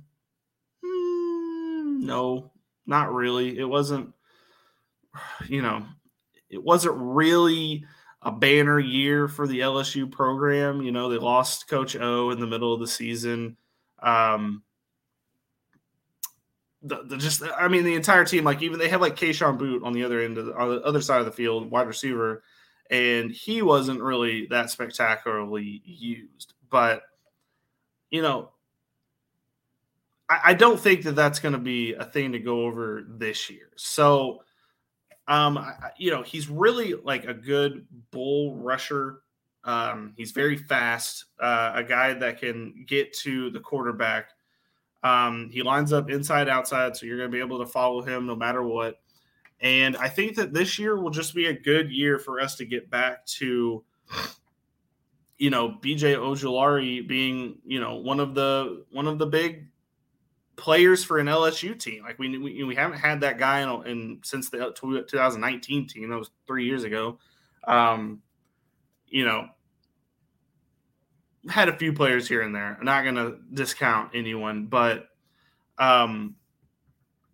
Mm, 0.83 2.01
no, 2.01 2.51
not 2.85 3.13
really. 3.13 3.57
It 3.57 3.65
wasn't, 3.65 4.13
you 5.47 5.61
know, 5.61 5.85
it 6.49 6.63
wasn't 6.63 6.95
really 6.97 7.85
a 8.21 8.31
banner 8.31 8.79
year 8.79 9.27
for 9.27 9.47
the 9.47 9.59
LSU 9.59 10.11
program. 10.11 10.81
You 10.81 10.91
know, 10.91 11.09
they 11.09 11.17
lost 11.17 11.67
Coach 11.67 11.95
O 11.95 12.31
in 12.31 12.39
the 12.39 12.47
middle 12.47 12.73
of 12.73 12.79
the 12.79 12.87
season. 12.87 13.57
Um, 13.99 14.63
the, 16.81 17.03
the 17.03 17.17
just, 17.17 17.43
I 17.57 17.67
mean, 17.67 17.83
the 17.83 17.95
entire 17.95 18.25
team, 18.25 18.43
like 18.43 18.61
even 18.61 18.79
they 18.79 18.89
had 18.89 19.01
like 19.01 19.15
Kayshon 19.15 19.59
Boutte 19.59 19.83
on 19.83 19.93
the 19.93 20.03
other 20.03 20.21
end 20.21 20.37
of 20.37 20.47
the, 20.47 20.55
on 20.55 20.69
the 20.69 20.81
other 20.81 21.01
side 21.01 21.19
of 21.19 21.25
the 21.25 21.31
field, 21.31 21.69
wide 21.69 21.87
receiver, 21.87 22.43
and 22.89 23.31
he 23.31 23.61
wasn't 23.61 24.01
really 24.01 24.47
that 24.47 24.69
spectacularly 24.69 25.81
used. 25.85 26.53
But 26.69 27.03
you 28.09 28.21
know, 28.21 28.51
I, 30.29 30.39
I 30.45 30.53
don't 30.53 30.79
think 30.79 31.03
that 31.03 31.15
that's 31.15 31.39
going 31.39 31.53
to 31.53 31.59
be 31.59 31.93
a 31.93 32.05
thing 32.05 32.31
to 32.33 32.39
go 32.39 32.61
over 32.61 33.03
this 33.07 33.49
year. 33.49 33.69
So 33.75 34.43
um, 35.27 35.57
I, 35.57 35.73
you 35.97 36.11
know, 36.11 36.23
he's 36.23 36.49
really 36.49 36.93
like 36.93 37.25
a 37.25 37.33
good 37.33 37.85
bull 38.11 38.55
rusher. 38.55 39.21
Um, 39.63 40.13
he's 40.15 40.31
very 40.31 40.55
fast, 40.55 41.25
uh, 41.41 41.73
a 41.75 41.83
guy 41.83 42.13
that 42.13 42.39
can 42.39 42.85
get 42.87 43.11
to 43.19 43.49
the 43.49 43.59
quarterback. 43.59 44.29
Um, 45.03 45.49
he 45.51 45.61
lines 45.61 45.91
up 45.91 46.09
inside 46.09 46.47
outside, 46.47 46.95
so 46.95 47.05
you're 47.05 47.17
going 47.17 47.29
to 47.29 47.35
be 47.35 47.41
able 47.41 47.59
to 47.59 47.65
follow 47.65 48.01
him 48.01 48.25
no 48.25 48.35
matter 48.35 48.63
what. 48.63 48.99
And 49.59 49.97
I 49.97 50.07
think 50.09 50.35
that 50.35 50.53
this 50.53 50.77
year 50.77 50.99
will 50.99 51.09
just 51.09 51.33
be 51.33 51.47
a 51.47 51.53
good 51.53 51.91
year 51.91 52.19
for 52.19 52.39
us 52.39 52.55
to 52.55 52.65
get 52.65 52.89
back 52.91 53.25
to, 53.25 53.83
you 55.37 55.49
know, 55.49 55.69
BJ 55.69 56.15
Ojulari 56.15 57.07
being, 57.07 57.57
you 57.65 57.79
know, 57.79 57.95
one 57.95 58.19
of 58.19 58.35
the 58.35 58.85
one 58.91 59.07
of 59.07 59.17
the 59.17 59.25
big 59.25 59.67
players 60.55 61.03
for 61.03 61.17
an 61.17 61.27
LSU 61.27 61.79
team. 61.79 62.03
Like 62.03 62.19
we 62.19 62.37
we, 62.37 62.63
we 62.63 62.75
haven't 62.75 62.99
had 62.99 63.21
that 63.21 63.39
guy 63.39 63.61
in, 63.61 63.87
in, 63.87 64.19
since 64.23 64.49
the 64.49 64.73
2019 64.75 65.87
team. 65.87 66.09
That 66.09 66.17
was 66.17 66.31
three 66.45 66.65
years 66.65 66.83
ago. 66.83 67.17
Um, 67.63 68.21
you 69.07 69.25
know, 69.25 69.47
had 71.49 71.69
a 71.69 71.77
few 71.77 71.93
players 71.93 72.27
here 72.27 72.41
and 72.41 72.53
there. 72.53 72.77
I'm 72.79 72.85
not 72.85 73.03
going 73.03 73.15
to 73.15 73.37
discount 73.53 74.11
anyone, 74.13 74.65
but 74.65 75.07
um, 75.77 76.35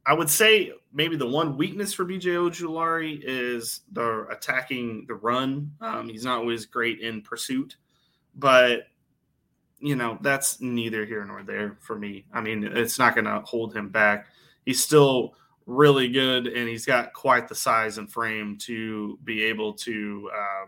I 0.05 0.13
would 0.13 0.29
say 0.29 0.73
maybe 0.91 1.15
the 1.15 1.27
one 1.27 1.57
weakness 1.57 1.93
for 1.93 2.05
BJ 2.05 2.35
Ojulari 2.35 3.21
is 3.23 3.81
the 3.91 4.27
attacking 4.29 5.05
the 5.07 5.15
run. 5.15 5.71
Um, 5.81 6.09
he's 6.09 6.25
not 6.25 6.39
always 6.39 6.65
great 6.65 6.99
in 6.99 7.21
pursuit, 7.21 7.77
but 8.35 8.87
you 9.79 9.97
know, 9.97 10.17
that's 10.21 10.61
neither 10.61 11.05
here 11.05 11.25
nor 11.25 11.43
there 11.43 11.77
for 11.81 11.97
me. 11.97 12.25
I 12.33 12.39
mean, 12.39 12.63
it's 12.63 12.97
not 12.97 13.15
going 13.15 13.25
to 13.25 13.41
hold 13.41 13.75
him 13.75 13.89
back. 13.89 14.27
He's 14.65 14.81
still 14.81 15.35
really 15.65 16.07
good, 16.07 16.47
and 16.47 16.69
he's 16.69 16.85
got 16.85 17.11
quite 17.11 17.49
the 17.49 17.55
size 17.55 17.97
and 17.97 18.09
frame 18.09 18.57
to 18.59 19.19
be 19.25 19.43
able 19.43 19.73
to 19.73 20.29
uh, 20.33 20.65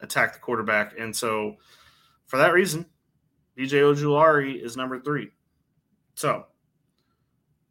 attack 0.00 0.34
the 0.34 0.38
quarterback. 0.38 0.94
And 0.98 1.14
so, 1.14 1.56
for 2.26 2.36
that 2.36 2.52
reason, 2.52 2.86
BJ 3.58 3.82
Ojulari 3.82 4.62
is 4.62 4.76
number 4.76 5.00
three. 5.00 5.30
So, 6.14 6.46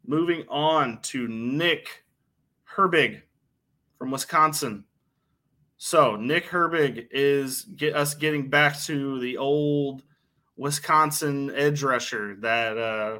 moving 0.06 0.44
on 0.48 1.00
to 1.02 1.28
Nick 1.28 2.04
Herbig 2.76 3.22
from 3.98 4.10
Wisconsin. 4.10 4.84
So, 5.76 6.16
Nick 6.16 6.46
Herbig 6.46 7.08
is 7.10 7.62
get 7.62 7.94
us 7.94 8.14
getting 8.14 8.48
back 8.48 8.78
to 8.82 9.20
the 9.20 9.36
old– 9.36 10.02
Wisconsin 10.56 11.50
edge 11.54 11.82
rusher 11.82 12.36
that 12.36 12.78
uh, 12.78 13.18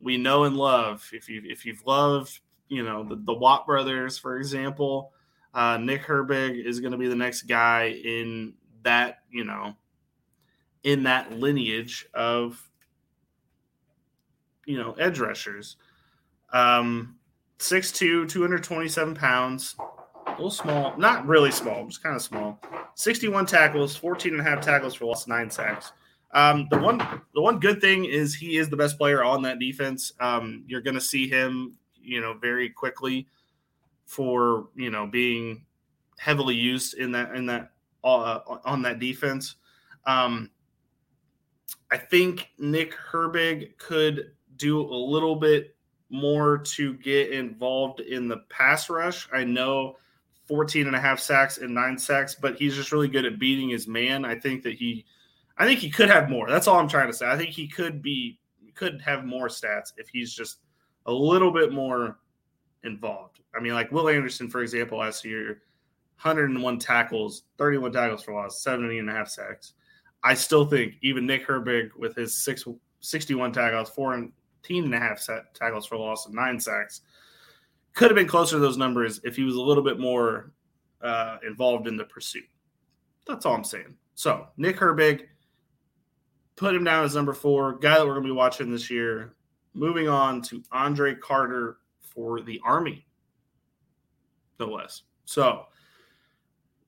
we 0.00 0.16
know 0.16 0.44
and 0.44 0.56
love. 0.56 1.08
If 1.12 1.28
you 1.28 1.42
if 1.44 1.64
you've 1.64 1.84
loved, 1.86 2.38
you 2.68 2.84
know 2.84 3.04
the, 3.04 3.16
the 3.16 3.34
Watt 3.34 3.66
brothers, 3.66 4.18
for 4.18 4.36
example, 4.36 5.12
uh, 5.54 5.78
Nick 5.78 6.02
Herbig 6.02 6.64
is 6.64 6.80
going 6.80 6.92
to 6.92 6.98
be 6.98 7.08
the 7.08 7.16
next 7.16 7.42
guy 7.42 7.88
in 8.04 8.54
that, 8.82 9.18
you 9.30 9.44
know, 9.44 9.74
in 10.84 11.02
that 11.04 11.32
lineage 11.32 12.06
of, 12.14 12.62
you 14.64 14.78
know, 14.78 14.92
edge 14.92 15.18
rushers. 15.18 15.76
Um, 16.52 17.16
6'2, 17.58 18.28
227 18.28 19.14
pounds, 19.14 19.74
a 20.26 20.30
little 20.32 20.50
small, 20.50 20.96
not 20.96 21.26
really 21.26 21.50
small, 21.50 21.86
just 21.86 22.02
kind 22.02 22.14
of 22.14 22.22
small. 22.22 22.60
61 22.94 23.46
tackles, 23.46 23.96
14 23.96 24.32
and 24.32 24.40
a 24.40 24.44
half 24.44 24.60
tackles 24.60 24.94
for 24.94 25.06
lost 25.06 25.28
nine 25.28 25.50
sacks. 25.50 25.92
Um, 26.32 26.68
the 26.70 26.78
one 26.78 26.98
the 27.34 27.40
one 27.40 27.58
good 27.58 27.80
thing 27.80 28.04
is 28.04 28.34
he 28.34 28.58
is 28.58 28.68
the 28.68 28.76
best 28.76 28.98
player 28.98 29.24
on 29.24 29.42
that 29.42 29.58
defense. 29.58 30.12
Um, 30.20 30.62
you're 30.66 30.82
to 30.94 31.00
see 31.00 31.26
him, 31.26 31.74
you 31.96 32.20
know, 32.20 32.34
very 32.34 32.68
quickly 32.68 33.26
for 34.04 34.68
you 34.74 34.90
know 34.90 35.06
being 35.06 35.64
heavily 36.18 36.54
used 36.54 36.94
in 36.94 37.12
that 37.12 37.34
in 37.34 37.46
that 37.46 37.70
uh, 38.04 38.40
on 38.64 38.82
that 38.82 38.98
defense. 38.98 39.56
Um, 40.06 40.50
I 41.90 41.96
think 41.96 42.50
Nick 42.58 42.94
Herbig 42.94 43.78
could 43.78 44.32
do 44.56 44.80
a 44.80 44.94
little 44.94 45.36
bit 45.36 45.74
more 46.10 46.58
to 46.58 46.94
get 46.94 47.30
involved 47.30 48.00
in 48.00 48.28
the 48.28 48.38
pass 48.48 48.88
rush. 48.88 49.28
I 49.32 49.44
know 49.44 49.96
14 50.46 50.86
and 50.86 50.96
a 50.96 51.00
half 51.00 51.20
sacks 51.20 51.58
and 51.58 51.74
nine 51.74 51.98
sacks, 51.98 52.34
but 52.34 52.56
he's 52.56 52.74
just 52.74 52.92
really 52.92 53.08
good 53.08 53.26
at 53.26 53.38
beating 53.38 53.68
his 53.68 53.86
man. 53.86 54.24
I 54.24 54.34
think 54.34 54.62
that 54.62 54.74
he 54.74 55.04
I 55.58 55.66
think 55.66 55.80
he 55.80 55.90
could 55.90 56.08
have 56.08 56.30
more. 56.30 56.48
That's 56.48 56.68
all 56.68 56.78
I'm 56.78 56.88
trying 56.88 57.08
to 57.08 57.12
say. 57.12 57.28
I 57.28 57.36
think 57.36 57.50
he 57.50 57.68
could 57.68 58.00
be 58.00 58.38
could 58.74 59.02
have 59.02 59.24
more 59.24 59.48
stats 59.48 59.92
if 59.96 60.08
he's 60.08 60.32
just 60.32 60.58
a 61.06 61.12
little 61.12 61.50
bit 61.50 61.72
more 61.72 62.18
involved. 62.84 63.40
I 63.56 63.60
mean, 63.60 63.74
like 63.74 63.90
Will 63.90 64.08
Anderson, 64.08 64.48
for 64.48 64.62
example, 64.62 64.98
last 64.98 65.24
year, 65.24 65.62
101 66.22 66.78
tackles, 66.78 67.42
31 67.58 67.92
tackles 67.92 68.22
for 68.22 68.34
loss, 68.34 68.62
70 68.62 68.98
and 68.98 69.10
a 69.10 69.12
half 69.12 69.28
sacks. 69.28 69.74
I 70.22 70.34
still 70.34 70.64
think 70.64 70.94
even 71.02 71.26
Nick 71.26 71.46
Herbig 71.46 71.90
with 71.96 72.14
his 72.14 72.42
six, 72.44 72.64
61 73.00 73.52
tackles, 73.52 73.90
14 73.90 74.20
and 74.24 74.32
a 74.66 74.98
half 74.98 75.26
tackles 75.54 75.86
for 75.86 75.96
loss, 75.96 76.26
and 76.26 76.34
nine 76.34 76.60
sacks 76.60 77.02
could 77.94 78.10
have 78.10 78.16
been 78.16 78.28
closer 78.28 78.56
to 78.56 78.60
those 78.60 78.76
numbers 78.76 79.20
if 79.24 79.34
he 79.34 79.42
was 79.42 79.56
a 79.56 79.60
little 79.60 79.82
bit 79.82 79.98
more 79.98 80.52
uh, 81.02 81.38
involved 81.46 81.86
in 81.86 81.96
the 81.96 82.04
pursuit. 82.04 82.44
That's 83.26 83.44
all 83.44 83.54
I'm 83.54 83.64
saying. 83.64 83.96
So, 84.14 84.46
Nick 84.56 84.76
Herbig, 84.76 85.22
put 86.56 86.74
him 86.74 86.84
down 86.84 87.04
as 87.04 87.14
number 87.14 87.32
four, 87.32 87.78
guy 87.78 87.94
that 87.94 88.06
we're 88.06 88.14
going 88.14 88.24
to 88.24 88.28
be 88.28 88.36
watching 88.36 88.70
this 88.70 88.90
year. 88.90 89.34
Moving 89.74 90.08
on 90.08 90.42
to 90.42 90.62
Andre 90.72 91.14
Carter 91.14 91.78
for 92.00 92.40
the 92.40 92.60
Army, 92.64 93.06
no 94.58 94.66
less. 94.66 95.02
So, 95.24 95.66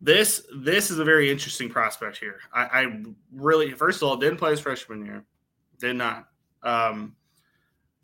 this 0.00 0.46
this 0.56 0.90
is 0.90 0.98
a 0.98 1.04
very 1.04 1.30
interesting 1.30 1.68
prospect 1.68 2.16
here. 2.16 2.38
I, 2.52 2.62
I 2.64 3.02
really, 3.32 3.72
first 3.72 4.02
of 4.02 4.08
all, 4.08 4.16
didn't 4.16 4.38
play 4.38 4.52
his 4.52 4.60
freshman 4.60 5.04
year, 5.04 5.24
did 5.78 5.96
not. 5.96 6.26
Um, 6.62 7.14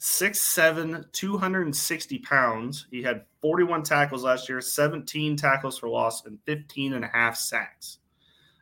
6'7, 0.01 1.11
260 1.13 2.19
pounds. 2.19 2.87
He 2.91 3.03
had 3.03 3.25
41 3.41 3.83
tackles 3.83 4.25
last 4.25 4.49
year, 4.49 4.61
17 4.61 5.37
tackles 5.37 5.79
for 5.79 5.89
loss, 5.89 6.27
and 6.27 6.39
15 6.45 6.95
and 6.95 7.05
a 7.05 7.09
half 7.09 7.37
sacks. 7.37 7.99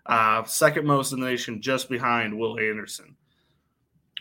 Uh, 0.07 0.45
second 0.45 0.87
most 0.87 1.13
in 1.13 1.21
the 1.21 1.27
nation, 1.27 1.61
just 1.61 1.89
behind 1.89 2.39
Will 2.39 2.59
Anderson. 2.59 3.17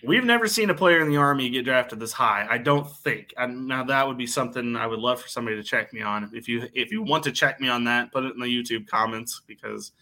We've 0.06 0.26
never 0.26 0.48
seen 0.48 0.70
a 0.70 0.74
player 0.74 1.00
in 1.00 1.10
the 1.10 1.16
Army 1.16 1.50
get 1.50 1.64
drafted 1.64 2.00
this 2.00 2.12
high. 2.12 2.46
I 2.50 2.58
don't 2.58 2.90
think. 2.90 3.34
And 3.38 3.68
now 3.68 3.86
that 3.86 4.06
would 4.06 4.18
be 4.18 4.28
something 4.28 4.76
I 4.76 4.86
would 4.86 5.00
love 5.00 5.22
for 5.22 5.30
somebody 5.30 5.56
to 5.56 5.64
check 5.64 5.94
me 5.94 6.02
on. 6.02 6.30
If 6.34 6.50
you 6.50 6.68
if 6.74 6.92
you 6.92 7.04
want 7.04 7.24
to 7.24 7.32
check 7.32 7.62
me 7.62 7.70
on 7.70 7.86
that, 7.86 8.12
put 8.12 8.26
it 8.26 8.34
in 8.34 8.40
the 8.40 8.48
YouTube 8.48 8.86
comments 8.88 9.42
because 9.48 9.94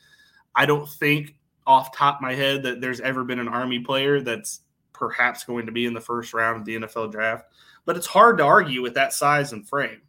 I 0.55 0.65
don't 0.65 0.89
think 0.89 1.35
off 1.67 1.95
top 1.95 2.15
of 2.15 2.21
my 2.21 2.33
head 2.33 2.63
that 2.63 2.81
there's 2.81 2.99
ever 2.99 3.23
been 3.23 3.37
an 3.37 3.47
Army 3.47 3.79
player 3.79 4.21
that's 4.21 4.61
perhaps 4.93 5.43
going 5.43 5.65
to 5.65 5.71
be 5.71 5.85
in 5.85 5.93
the 5.93 6.01
first 6.01 6.33
round 6.33 6.59
of 6.59 6.65
the 6.65 6.75
NFL 6.75 7.11
draft. 7.11 7.45
But 7.85 7.97
it's 7.97 8.07
hard 8.07 8.37
to 8.37 8.43
argue 8.43 8.81
with 8.81 8.93
that 8.95 9.13
size 9.13 9.53
and 9.53 9.67
frame. 9.67 10.01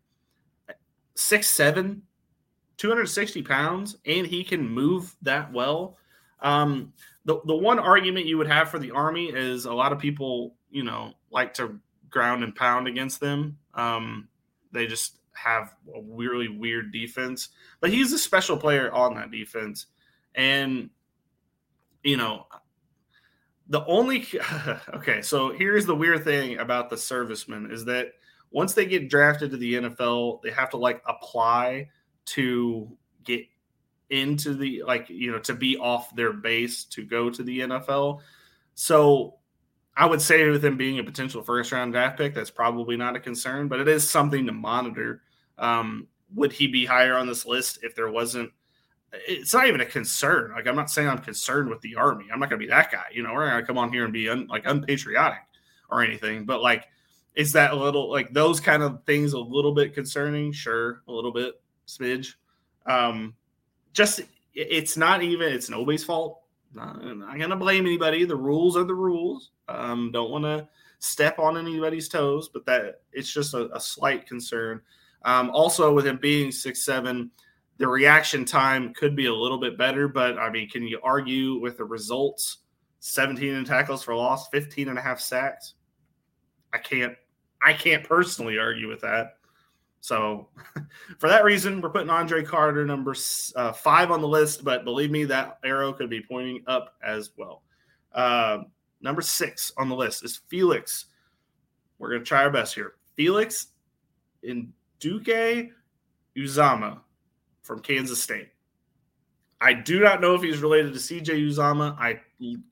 Six 1.15 1.49
seven, 1.51 2.03
260 2.77 3.43
pounds, 3.43 3.97
and 4.07 4.27
he 4.27 4.45
can 4.45 4.69
move 4.69 5.15
that 5.23 5.53
well. 5.53 5.97
Um, 6.41 6.93
the, 7.25 7.41
the 7.47 7.55
one 7.55 7.79
argument 7.79 8.27
you 8.27 8.39
would 8.39 8.49
have 8.49 8.69
for 8.69 8.79
the 8.79 8.91
Army 8.91 9.27
is 9.27 9.65
a 9.65 9.73
lot 9.73 9.93
of 9.93 9.99
people, 9.99 10.57
you 10.71 10.83
know, 10.83 11.13
like 11.31 11.55
to 11.55 11.79
ground 12.11 12.43
and 12.43 12.55
pound 12.55 12.89
against 12.89 13.21
them. 13.21 13.59
Um, 13.75 14.29
they 14.73 14.87
just 14.87 15.19
have 15.35 15.75
a 15.95 16.01
really 16.03 16.49
weird 16.49 16.93
defense, 16.93 17.51
but 17.81 17.91
he's 17.91 18.13
a 18.13 18.19
special 18.19 18.57
player 18.57 18.93
on 18.93 19.15
that 19.15 19.31
defense. 19.31 19.87
And, 20.35 20.91
you 22.03 22.17
know, 22.17 22.47
the 23.69 23.85
only 23.87 24.27
okay, 24.95 25.23
so 25.23 25.53
here's 25.53 25.87
the 25.87 25.95
weird 25.95 26.25
thing 26.25 26.59
about 26.59 26.91
the 26.91 26.97
servicemen 26.97 27.71
is 27.71 27.85
that 27.87 28.13
once 28.51 28.75
they 28.75 28.87
get 28.87 29.09
drafted 29.09 29.51
to 29.51 29.57
the 29.57 29.75
NFL, 29.75 30.43
they 30.43 30.51
have 30.51 30.71
to 30.71 30.77
like 30.77 31.03
apply 31.07 31.89
to 32.25 32.97
get 33.25 33.45
into 34.11 34.55
the 34.55 34.83
like 34.87 35.09
you 35.09 35.33
know 35.33 35.39
to 35.39 35.55
be 35.55 35.77
off 35.79 36.15
their 36.15 36.33
base 36.33 36.85
to 36.85 37.05
go 37.05 37.31
to 37.31 37.43
the 37.43 37.61
NFL. 37.61 38.21
So 38.75 39.39
I 39.97 40.07
would 40.07 40.21
say 40.21 40.49
with 40.49 40.65
him 40.65 40.77
being 40.77 40.99
a 40.99 41.05
potential 41.05 41.43
first 41.43 41.73
round 41.73 41.93
draft 41.93 42.19
pick, 42.19 42.35
that's 42.35 42.51
probably 42.51 42.97
not 42.97 43.17
a 43.17 43.21
concern, 43.21 43.69
but 43.69 43.81
it 43.81 43.89
is 43.89 44.09
something 44.09 44.47
to 44.47 44.53
monitor. 44.53 45.23
Um, 45.59 46.09
would 46.35 46.53
he 46.53 46.67
be 46.67 46.87
higher 46.87 47.17
on 47.17 47.27
this 47.27 47.45
list 47.45 47.81
if 47.83 47.95
there 47.95 48.11
wasn't 48.11 48.51
it's 49.13 49.53
not 49.53 49.67
even 49.67 49.81
a 49.81 49.87
concern. 49.87 50.53
Like 50.53 50.67
I'm 50.67 50.77
not 50.77 50.91
saying 50.91 51.09
I'm 51.09 51.19
concerned 51.19 51.69
with 51.69 51.81
the 51.81 51.97
army. 51.97 52.27
I'm 52.33 52.41
not 52.41 52.49
going 52.49 52.61
to 52.61 52.67
be 52.67 52.71
that 52.71 52.91
guy. 52.91 53.05
You 53.13 53.23
know, 53.23 53.33
we're 53.35 53.49
going 53.49 53.61
to 53.61 53.67
come 53.67 53.79
on 53.79 53.93
here 53.93 54.05
and 54.05 54.13
be 54.13 54.29
un, 54.29 54.47
like 54.49 54.65
unpatriotic 54.67 55.41
or 55.91 56.03
anything. 56.03 56.45
But 56.45 56.63
like, 56.63 56.87
is 57.35 57.53
that 57.53 57.73
a 57.73 57.77
little 57.77 58.11
like 58.11 58.33
those 58.33 58.61
kind 58.61 58.83
of 58.83 59.05
things 59.05 59.33
a 59.33 59.39
little 59.39 59.75
bit 59.75 59.95
concerning? 59.95 60.53
Sure, 60.53 61.03
a 61.09 61.13
little 61.13 61.33
bit, 61.33 61.61
smidge. 61.87 62.35
Um, 62.87 63.35
just 63.93 64.21
it's 64.55 64.97
not 64.97 65.23
even 65.23 65.53
it's 65.53 65.71
nobody's 65.71 66.05
fault. 66.05 66.41
I'm 66.79 67.21
not 67.21 67.37
going 67.37 67.51
to 67.51 67.57
blame 67.57 67.85
anybody. 67.85 68.25
The 68.25 68.37
rules 68.37 68.77
are 68.77 68.85
the 68.85 68.95
rules. 68.95 69.51
Um, 69.69 70.11
don't 70.11 70.31
want 70.31 70.45
to 70.45 70.69
step 71.01 71.39
on 71.39 71.59
anybody's 71.59 72.09
toes, 72.09 72.49
but 72.49 72.65
that 72.65 73.03
it's 73.13 73.33
just 73.33 73.53
a, 73.53 73.75
a 73.75 73.81
slight 73.81 74.27
concern. 74.27 74.81
Um, 75.25 75.51
also, 75.51 75.93
with 75.93 76.07
him 76.07 76.19
being 76.21 76.51
six 76.51 76.85
seven 76.85 77.31
the 77.83 77.89
reaction 77.89 78.45
time 78.45 78.95
could 78.95 79.17
be 79.17 79.27
a 79.27 79.35
little 79.35 79.59
bit 79.59 79.77
better, 79.77 80.07
but 80.07 80.39
I 80.39 80.51
mean, 80.51 80.69
can 80.69 80.87
you 80.87 81.01
argue 81.03 81.59
with 81.59 81.79
the 81.79 81.85
results? 81.85 82.59
17 83.01 83.53
in 83.53 83.65
tackles 83.65 84.05
for 84.05 84.15
loss, 84.15 84.49
15 84.51 84.89
and 84.89 84.97
a 84.97 85.03
half 85.03 85.19
sacks. 85.19 85.75
I 86.73 86.79
can't 86.79 87.17
I 87.61 87.73
can't 87.73 88.05
personally 88.05 88.57
argue 88.57 88.89
with 88.89 89.01
that. 89.01 89.33
So, 90.01 90.49
for 91.19 91.29
that 91.29 91.43
reason, 91.43 91.81
we're 91.81 91.91
putting 91.91 92.09
Andre 92.09 92.45
Carter 92.45 92.87
number 92.87 93.17
uh, 93.57 93.73
five 93.73 94.13
on 94.13 94.21
the 94.21 94.29
list. 94.29 94.63
But 94.63 94.85
believe 94.85 95.11
me, 95.11 95.25
that 95.25 95.59
arrow 95.65 95.93
could 95.93 96.09
be 96.09 96.23
pointing 96.23 96.63
up 96.69 96.95
as 97.03 97.31
well. 97.37 97.65
Uh, 98.15 98.59
number 99.01 99.23
six 99.23 99.73
on 99.77 99.89
the 99.89 99.97
list 99.97 100.25
is 100.25 100.41
Felix. 100.47 101.07
We're 101.99 102.11
going 102.11 102.21
to 102.21 102.27
try 102.27 102.45
our 102.45 102.51
best 102.51 102.77
here. 102.77 102.93
Felix 103.17 103.73
in 104.45 104.73
Duque 105.01 105.71
Uzomah 106.37 107.01
from 107.63 107.81
Kansas 107.81 108.23
State. 108.23 108.49
I 109.61 109.73
do 109.73 110.01
not 110.01 110.21
know 110.21 110.35
if 110.35 110.43
he's 110.43 110.61
related 110.61 110.93
to 110.93 110.99
CJ 110.99 111.49
Uzomah. 111.49 111.97
I 111.99 112.21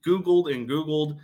Googled 0.05 0.53
and 0.53 0.69
Googled. 0.69 1.17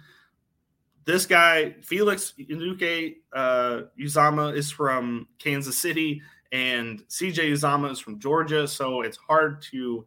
This 1.03 1.25
guy, 1.25 1.75
Felix 1.81 2.33
Anudike 2.39 3.17
uh, 3.33 3.81
Uzomah, 3.99 4.55
is 4.55 4.71
from 4.71 5.27
Kansas 5.39 5.77
City, 5.77 6.21
and 6.51 7.05
CJ 7.07 7.51
Uzomah 7.51 7.91
is 7.91 7.99
from 7.99 8.19
Georgia. 8.19 8.67
So 8.67 9.01
it's 9.01 9.17
hard 9.17 9.61
to 9.73 10.05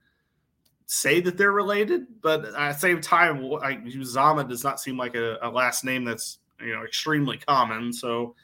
say 0.86 1.20
that 1.20 1.36
they're 1.36 1.52
related, 1.52 2.06
but 2.20 2.46
at 2.46 2.72
the 2.72 2.78
same 2.78 3.00
time, 3.00 3.42
like, 3.42 3.84
Uzomah 3.84 4.48
does 4.48 4.64
not 4.64 4.80
seem 4.80 4.96
like 4.96 5.14
a, 5.14 5.38
a 5.42 5.48
last 5.48 5.84
name 5.84 6.04
that's 6.04 6.38
you 6.60 6.74
know 6.74 6.84
extremely 6.84 7.36
common. 7.36 7.92
So 7.92 8.34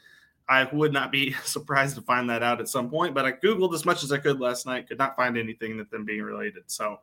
I 0.49 0.63
would 0.71 0.93
not 0.93 1.11
be 1.11 1.33
surprised 1.43 1.95
to 1.95 2.01
find 2.01 2.29
that 2.29 2.43
out 2.43 2.59
at 2.59 2.69
some 2.69 2.89
point, 2.89 3.13
but 3.13 3.25
I 3.25 3.33
Googled 3.33 3.73
as 3.73 3.85
much 3.85 4.03
as 4.03 4.11
I 4.11 4.17
could 4.17 4.39
last 4.39 4.65
night, 4.65 4.87
could 4.87 4.97
not 4.97 5.15
find 5.15 5.37
anything 5.37 5.77
that 5.77 5.91
them 5.91 6.05
being 6.05 6.21
related. 6.21 6.63
So 6.67 6.99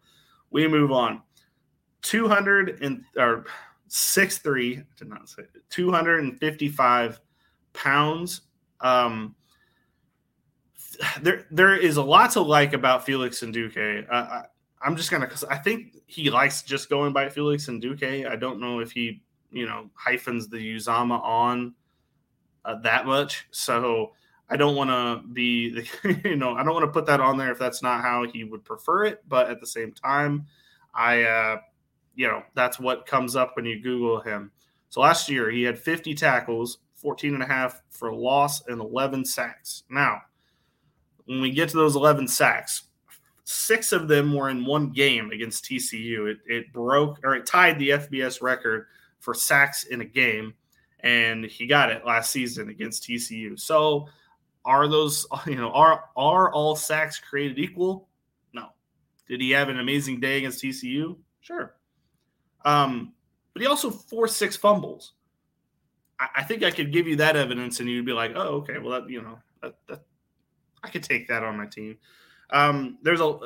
we 0.50 0.66
move 0.68 0.92
on. 0.92 1.22
200 2.02 2.82
and 2.82 3.04
or 3.16 3.46
six 3.88 4.38
three 4.38 4.82
did 4.98 5.08
not 5.08 5.28
say 5.28 5.44
255 5.70 7.20
pounds. 7.72 8.42
Um, 8.80 9.34
there 11.22 11.46
there 11.50 11.76
is 11.76 11.96
a 11.96 12.02
lot 12.02 12.32
to 12.32 12.40
like 12.40 12.72
about 12.72 13.04
Felix 13.04 13.40
Anudike. 13.40 14.06
Uh, 14.10 14.14
I, 14.14 14.44
I'm 14.82 14.96
just 14.96 15.10
gonna 15.10 15.26
because 15.26 15.44
I 15.44 15.56
think 15.56 15.96
he 16.06 16.30
likes 16.30 16.62
just 16.62 16.90
going 16.90 17.12
by 17.12 17.28
Felix 17.28 17.66
Anudike. 17.66 18.28
I 18.28 18.36
don't 18.36 18.60
know 18.60 18.80
if 18.80 18.92
he 18.92 19.22
you 19.50 19.66
know 19.66 19.90
hyphens 19.94 20.48
the 20.48 20.76
Uzomah 20.76 21.22
on 21.22 21.74
uh, 22.64 22.76
that 22.82 23.06
much. 23.06 23.46
So 23.50 24.12
I 24.48 24.56
don't 24.56 24.76
want 24.76 24.90
to 24.90 25.26
be, 25.32 25.86
you 26.24 26.36
know, 26.36 26.54
I 26.54 26.62
don't 26.62 26.74
want 26.74 26.84
to 26.84 26.92
put 26.92 27.06
that 27.06 27.20
on 27.20 27.36
there 27.36 27.50
if 27.50 27.58
that's 27.58 27.82
not 27.82 28.02
how 28.02 28.26
he 28.26 28.44
would 28.44 28.64
prefer 28.64 29.04
it. 29.04 29.22
But 29.28 29.50
at 29.50 29.60
the 29.60 29.66
same 29.66 29.92
time, 29.92 30.46
I, 30.94 31.22
uh, 31.22 31.58
you 32.14 32.28
know, 32.28 32.42
that's 32.54 32.78
what 32.78 33.06
comes 33.06 33.36
up 33.36 33.56
when 33.56 33.64
you 33.64 33.80
Google 33.80 34.20
him. 34.20 34.52
So 34.88 35.00
last 35.00 35.28
year 35.28 35.50
he 35.50 35.62
had 35.62 35.78
50 35.78 36.14
tackles, 36.14 36.78
14 36.94 37.34
and 37.34 37.42
a 37.42 37.46
half 37.46 37.82
for 37.90 38.14
loss, 38.14 38.66
and 38.66 38.80
11 38.80 39.24
sacks. 39.24 39.82
Now, 39.90 40.22
when 41.26 41.40
we 41.40 41.50
get 41.50 41.68
to 41.70 41.76
those 41.76 41.96
11 41.96 42.28
sacks, 42.28 42.84
six 43.44 43.92
of 43.92 44.08
them 44.08 44.34
were 44.34 44.50
in 44.50 44.64
one 44.64 44.90
game 44.90 45.30
against 45.30 45.64
TCU. 45.64 46.30
It, 46.30 46.38
it 46.46 46.72
broke 46.72 47.20
or 47.24 47.34
it 47.34 47.46
tied 47.46 47.78
the 47.78 47.90
FBS 47.90 48.42
record 48.42 48.86
for 49.20 49.34
sacks 49.34 49.84
in 49.84 50.00
a 50.00 50.04
game, 50.04 50.54
and 51.04 51.44
he 51.44 51.66
got 51.66 51.90
it 51.90 52.04
last 52.04 52.32
season 52.32 52.70
against 52.70 53.04
TCU. 53.04 53.60
So, 53.60 54.08
are 54.64 54.88
those 54.88 55.26
you 55.46 55.56
know 55.56 55.70
are 55.70 56.04
are 56.16 56.50
all 56.52 56.74
sacks 56.74 57.20
created 57.20 57.58
equal? 57.58 58.08
No. 58.52 58.68
Did 59.28 59.40
he 59.40 59.52
have 59.52 59.68
an 59.68 59.78
amazing 59.78 60.18
day 60.18 60.38
against 60.38 60.64
TCU? 60.64 61.16
Sure. 61.40 61.76
Um, 62.64 63.12
but 63.52 63.62
he 63.62 63.68
also 63.68 63.90
forced 63.90 64.38
six 64.38 64.56
fumbles. 64.56 65.12
I, 66.18 66.28
I 66.36 66.42
think 66.42 66.62
I 66.62 66.70
could 66.70 66.90
give 66.90 67.06
you 67.06 67.16
that 67.16 67.36
evidence, 67.36 67.78
and 67.78 67.88
you'd 67.88 68.06
be 68.06 68.12
like, 68.12 68.32
"Oh, 68.34 68.56
okay, 68.62 68.78
well, 68.78 69.00
that 69.00 69.10
you 69.10 69.22
know, 69.22 69.38
that, 69.62 69.74
that 69.88 70.00
I 70.82 70.88
could 70.88 71.04
take 71.04 71.28
that 71.28 71.44
on 71.44 71.58
my 71.58 71.66
team." 71.66 71.98
Um, 72.50 72.98
there's 73.02 73.20
a 73.20 73.38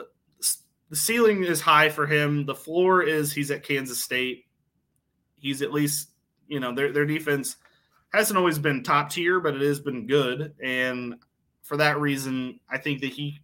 the 0.91 0.97
ceiling 0.97 1.45
is 1.45 1.61
high 1.61 1.89
for 1.89 2.07
him. 2.07 2.47
The 2.47 2.55
floor 2.55 3.03
is 3.03 3.33
he's 3.33 3.51
at 3.51 3.63
Kansas 3.63 4.03
State. 4.03 4.45
He's 5.37 5.61
at 5.61 5.73
least 5.73 6.09
you 6.49 6.61
know 6.61 6.75
their 6.75 6.93
their 6.93 7.07
defense 7.07 7.57
hasn't 8.13 8.39
always 8.39 8.59
been 8.59 8.83
top 8.83 9.11
tier, 9.11 9.39
but 9.39 9.55
it 9.55 9.63
has 9.63 9.81
been 9.81 10.07
good, 10.07 10.55
and 10.63 11.17
for 11.63 11.77
that 11.77 12.01
reason, 12.01 12.59
I 12.71 12.79
think 12.79 13.01
that 13.03 13.13
he 13.13 13.41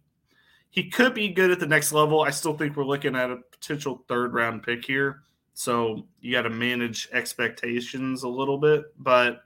he 0.69 0.89
could 0.89 1.13
be 1.13 1.29
good 1.29 1.51
at 1.51 1.59
the 1.59 1.67
next 1.67 1.93
level. 1.93 2.21
I 2.21 2.31
still 2.31 2.57
think 2.57 2.75
we're 2.75 2.83
looking 2.83 3.15
at 3.15 3.31
a 3.31 3.37
potential 3.51 4.03
third 4.07 4.33
round 4.33 4.63
pick 4.63 4.83
here, 4.83 5.21
so 5.53 6.07
you 6.19 6.33
got 6.33 6.41
to 6.41 6.49
manage 6.49 7.07
expectations 7.13 8.23
a 8.23 8.27
little 8.27 8.57
bit, 8.57 8.85
but 8.97 9.43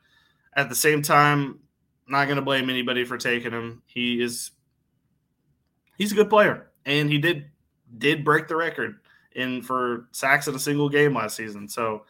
at 0.53 0.69
the 0.69 0.75
same 0.75 1.01
time, 1.01 1.59
not 2.07 2.25
going 2.25 2.37
to 2.37 2.41
blame 2.41 2.69
anybody 2.69 3.05
for 3.05 3.17
taking 3.17 3.51
him. 3.51 3.83
He 3.85 4.21
is 4.21 4.51
he's 5.97 6.11
a 6.11 6.15
good 6.15 6.29
player, 6.29 6.71
and 6.85 7.09
he 7.09 7.19
did 7.19 7.45
did 7.97 8.25
break 8.25 8.47
the 8.47 8.55
record 8.55 8.99
in 9.33 9.61
for 9.61 10.07
sacks 10.11 10.47
in 10.47 10.55
a 10.55 10.59
single 10.59 10.89
game 10.89 11.13
last 11.13 11.35
season. 11.35 11.67
So 11.67 12.05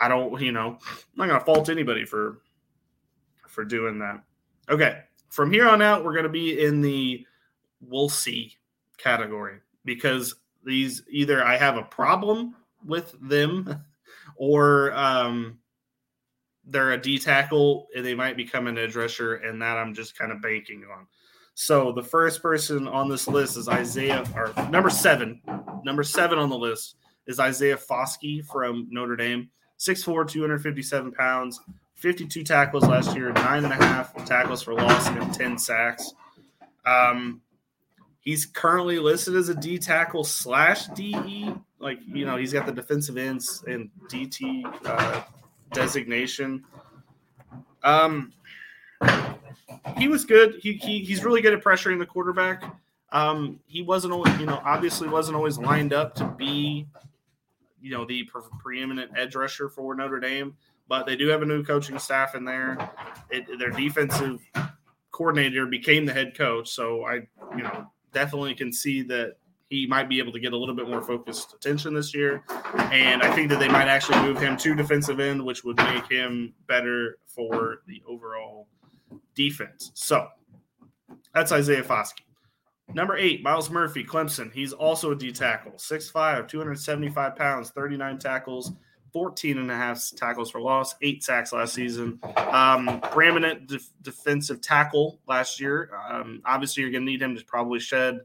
I 0.00 0.08
don't, 0.08 0.40
you 0.40 0.52
know, 0.52 0.78
I'm 0.80 1.16
not 1.16 1.28
gonna 1.28 1.44
fault 1.44 1.68
anybody 1.68 2.04
for 2.04 2.40
for 3.46 3.64
doing 3.64 3.98
that. 3.98 4.22
Okay, 4.68 5.02
from 5.28 5.52
here 5.52 5.68
on 5.68 5.82
out, 5.82 6.04
we're 6.04 6.14
gonna 6.14 6.28
be 6.28 6.60
in 6.60 6.80
the 6.80 7.24
we'll 7.80 8.08
see 8.08 8.56
category 8.98 9.58
because 9.84 10.34
these 10.64 11.02
either 11.08 11.44
I 11.44 11.56
have 11.56 11.76
a 11.76 11.82
problem 11.82 12.56
with 12.84 13.14
them 13.20 13.84
or 14.36 14.92
um 14.94 15.58
they're 16.64 16.92
a 16.92 17.00
D 17.00 17.18
tackle 17.18 17.88
and 17.94 18.04
they 18.04 18.14
might 18.14 18.36
become 18.36 18.66
an 18.66 18.78
edge 18.78 18.96
rusher, 18.96 19.36
and 19.36 19.60
that 19.60 19.76
I'm 19.76 19.94
just 19.94 20.16
kind 20.16 20.32
of 20.32 20.40
banking 20.40 20.84
on. 20.84 21.06
So 21.54 21.92
the 21.92 22.02
first 22.02 22.42
person 22.42 22.86
on 22.88 23.08
this 23.08 23.26
list 23.28 23.56
is 23.56 23.68
Isaiah, 23.68 24.24
or 24.34 24.52
number 24.70 24.88
seven. 24.88 25.42
Number 25.84 26.02
seven 26.02 26.38
on 26.38 26.48
the 26.48 26.56
list 26.56 26.96
is 27.26 27.40
Isaiah 27.40 27.76
Foskey 27.76 28.44
from 28.44 28.86
Notre 28.90 29.16
Dame. 29.16 29.50
6'4, 29.80 30.28
257 30.28 31.12
pounds, 31.12 31.60
52 31.94 32.44
tackles 32.44 32.84
last 32.84 33.16
year, 33.16 33.32
nine 33.32 33.64
and 33.64 33.72
a 33.72 33.76
half 33.76 34.14
tackles 34.26 34.62
for 34.62 34.74
loss, 34.74 35.08
and 35.08 35.32
10 35.32 35.58
sacks. 35.58 36.12
Um, 36.84 37.40
he's 38.20 38.44
currently 38.44 38.98
listed 38.98 39.34
as 39.36 39.48
a 39.48 39.54
D 39.54 39.78
tackle 39.78 40.22
slash 40.22 40.86
DE. 40.88 41.54
Like, 41.78 41.98
you 42.06 42.26
know, 42.26 42.36
he's 42.36 42.52
got 42.52 42.66
the 42.66 42.72
defensive 42.72 43.16
ends 43.16 43.64
and 43.66 43.90
DT 44.08 44.62
uh, 44.84 45.22
designation. 45.72 46.62
Um, 47.82 48.34
he 49.96 50.08
was 50.08 50.26
good. 50.26 50.56
He, 50.60 50.74
he 50.74 51.02
he's 51.02 51.24
really 51.24 51.40
good 51.40 51.54
at 51.54 51.64
pressuring 51.64 51.98
the 51.98 52.06
quarterback. 52.06 52.64
Um, 53.12 53.60
he 53.66 53.82
wasn't 53.82 54.12
always, 54.12 54.38
you 54.38 54.46
know, 54.46 54.60
obviously 54.64 55.08
wasn't 55.08 55.36
always 55.36 55.58
lined 55.58 55.94
up 55.94 56.14
to 56.16 56.24
be, 56.24 56.86
you 57.80 57.90
know, 57.90 58.04
the 58.04 58.24
pre- 58.24 58.42
preeminent 58.58 59.10
edge 59.16 59.34
rusher 59.34 59.68
for 59.68 59.94
Notre 59.94 60.20
Dame. 60.20 60.56
But 60.88 61.06
they 61.06 61.16
do 61.16 61.28
have 61.28 61.42
a 61.42 61.46
new 61.46 61.62
coaching 61.62 61.98
staff 61.98 62.34
in 62.34 62.44
there. 62.44 62.76
It, 63.30 63.46
their 63.58 63.70
defensive 63.70 64.40
coordinator 65.12 65.66
became 65.66 66.04
the 66.04 66.12
head 66.12 66.36
coach, 66.36 66.68
so 66.68 67.04
I, 67.04 67.26
you 67.56 67.62
know, 67.62 67.86
definitely 68.12 68.54
can 68.54 68.72
see 68.72 69.02
that 69.02 69.36
he 69.68 69.86
might 69.86 70.08
be 70.08 70.18
able 70.18 70.32
to 70.32 70.40
get 70.40 70.52
a 70.52 70.56
little 70.56 70.74
bit 70.74 70.88
more 70.88 71.00
focused 71.00 71.54
attention 71.54 71.94
this 71.94 72.12
year. 72.12 72.42
And 72.74 73.22
I 73.22 73.32
think 73.34 73.50
that 73.50 73.60
they 73.60 73.68
might 73.68 73.86
actually 73.86 74.20
move 74.20 74.40
him 74.40 74.56
to 74.56 74.74
defensive 74.74 75.20
end, 75.20 75.44
which 75.44 75.62
would 75.62 75.76
make 75.76 76.10
him 76.10 76.52
better 76.66 77.18
for 77.28 77.82
the 77.86 78.02
overall 78.08 78.66
defense. 79.36 79.92
So 79.94 80.26
that's 81.32 81.52
Isaiah 81.52 81.84
Foskey. 81.84 82.22
Number 82.94 83.16
eight, 83.16 83.42
Myles 83.42 83.70
Murphy, 83.70 84.04
Clemson. 84.04 84.52
He's 84.52 84.72
also 84.72 85.12
a 85.12 85.16
D 85.16 85.32
tackle, 85.32 85.72
6'5, 85.72 86.48
275 86.48 87.36
pounds, 87.36 87.70
39 87.70 88.18
tackles, 88.18 88.72
14 89.12 89.58
and 89.58 89.70
a 89.70 89.76
half 89.76 90.02
tackles 90.16 90.50
for 90.50 90.60
loss, 90.60 90.94
eight 91.02 91.22
sacks 91.22 91.52
last 91.52 91.74
season. 91.74 92.18
Um, 92.36 93.00
preeminent 93.10 93.66
def- 93.66 93.90
defensive 94.02 94.60
tackle 94.60 95.20
last 95.26 95.60
year. 95.60 95.90
Um, 96.08 96.42
obviously, 96.44 96.82
you're 96.82 96.92
going 96.92 97.04
to 97.04 97.10
need 97.10 97.22
him 97.22 97.36
to 97.36 97.44
probably 97.44 97.80
shed 97.80 98.20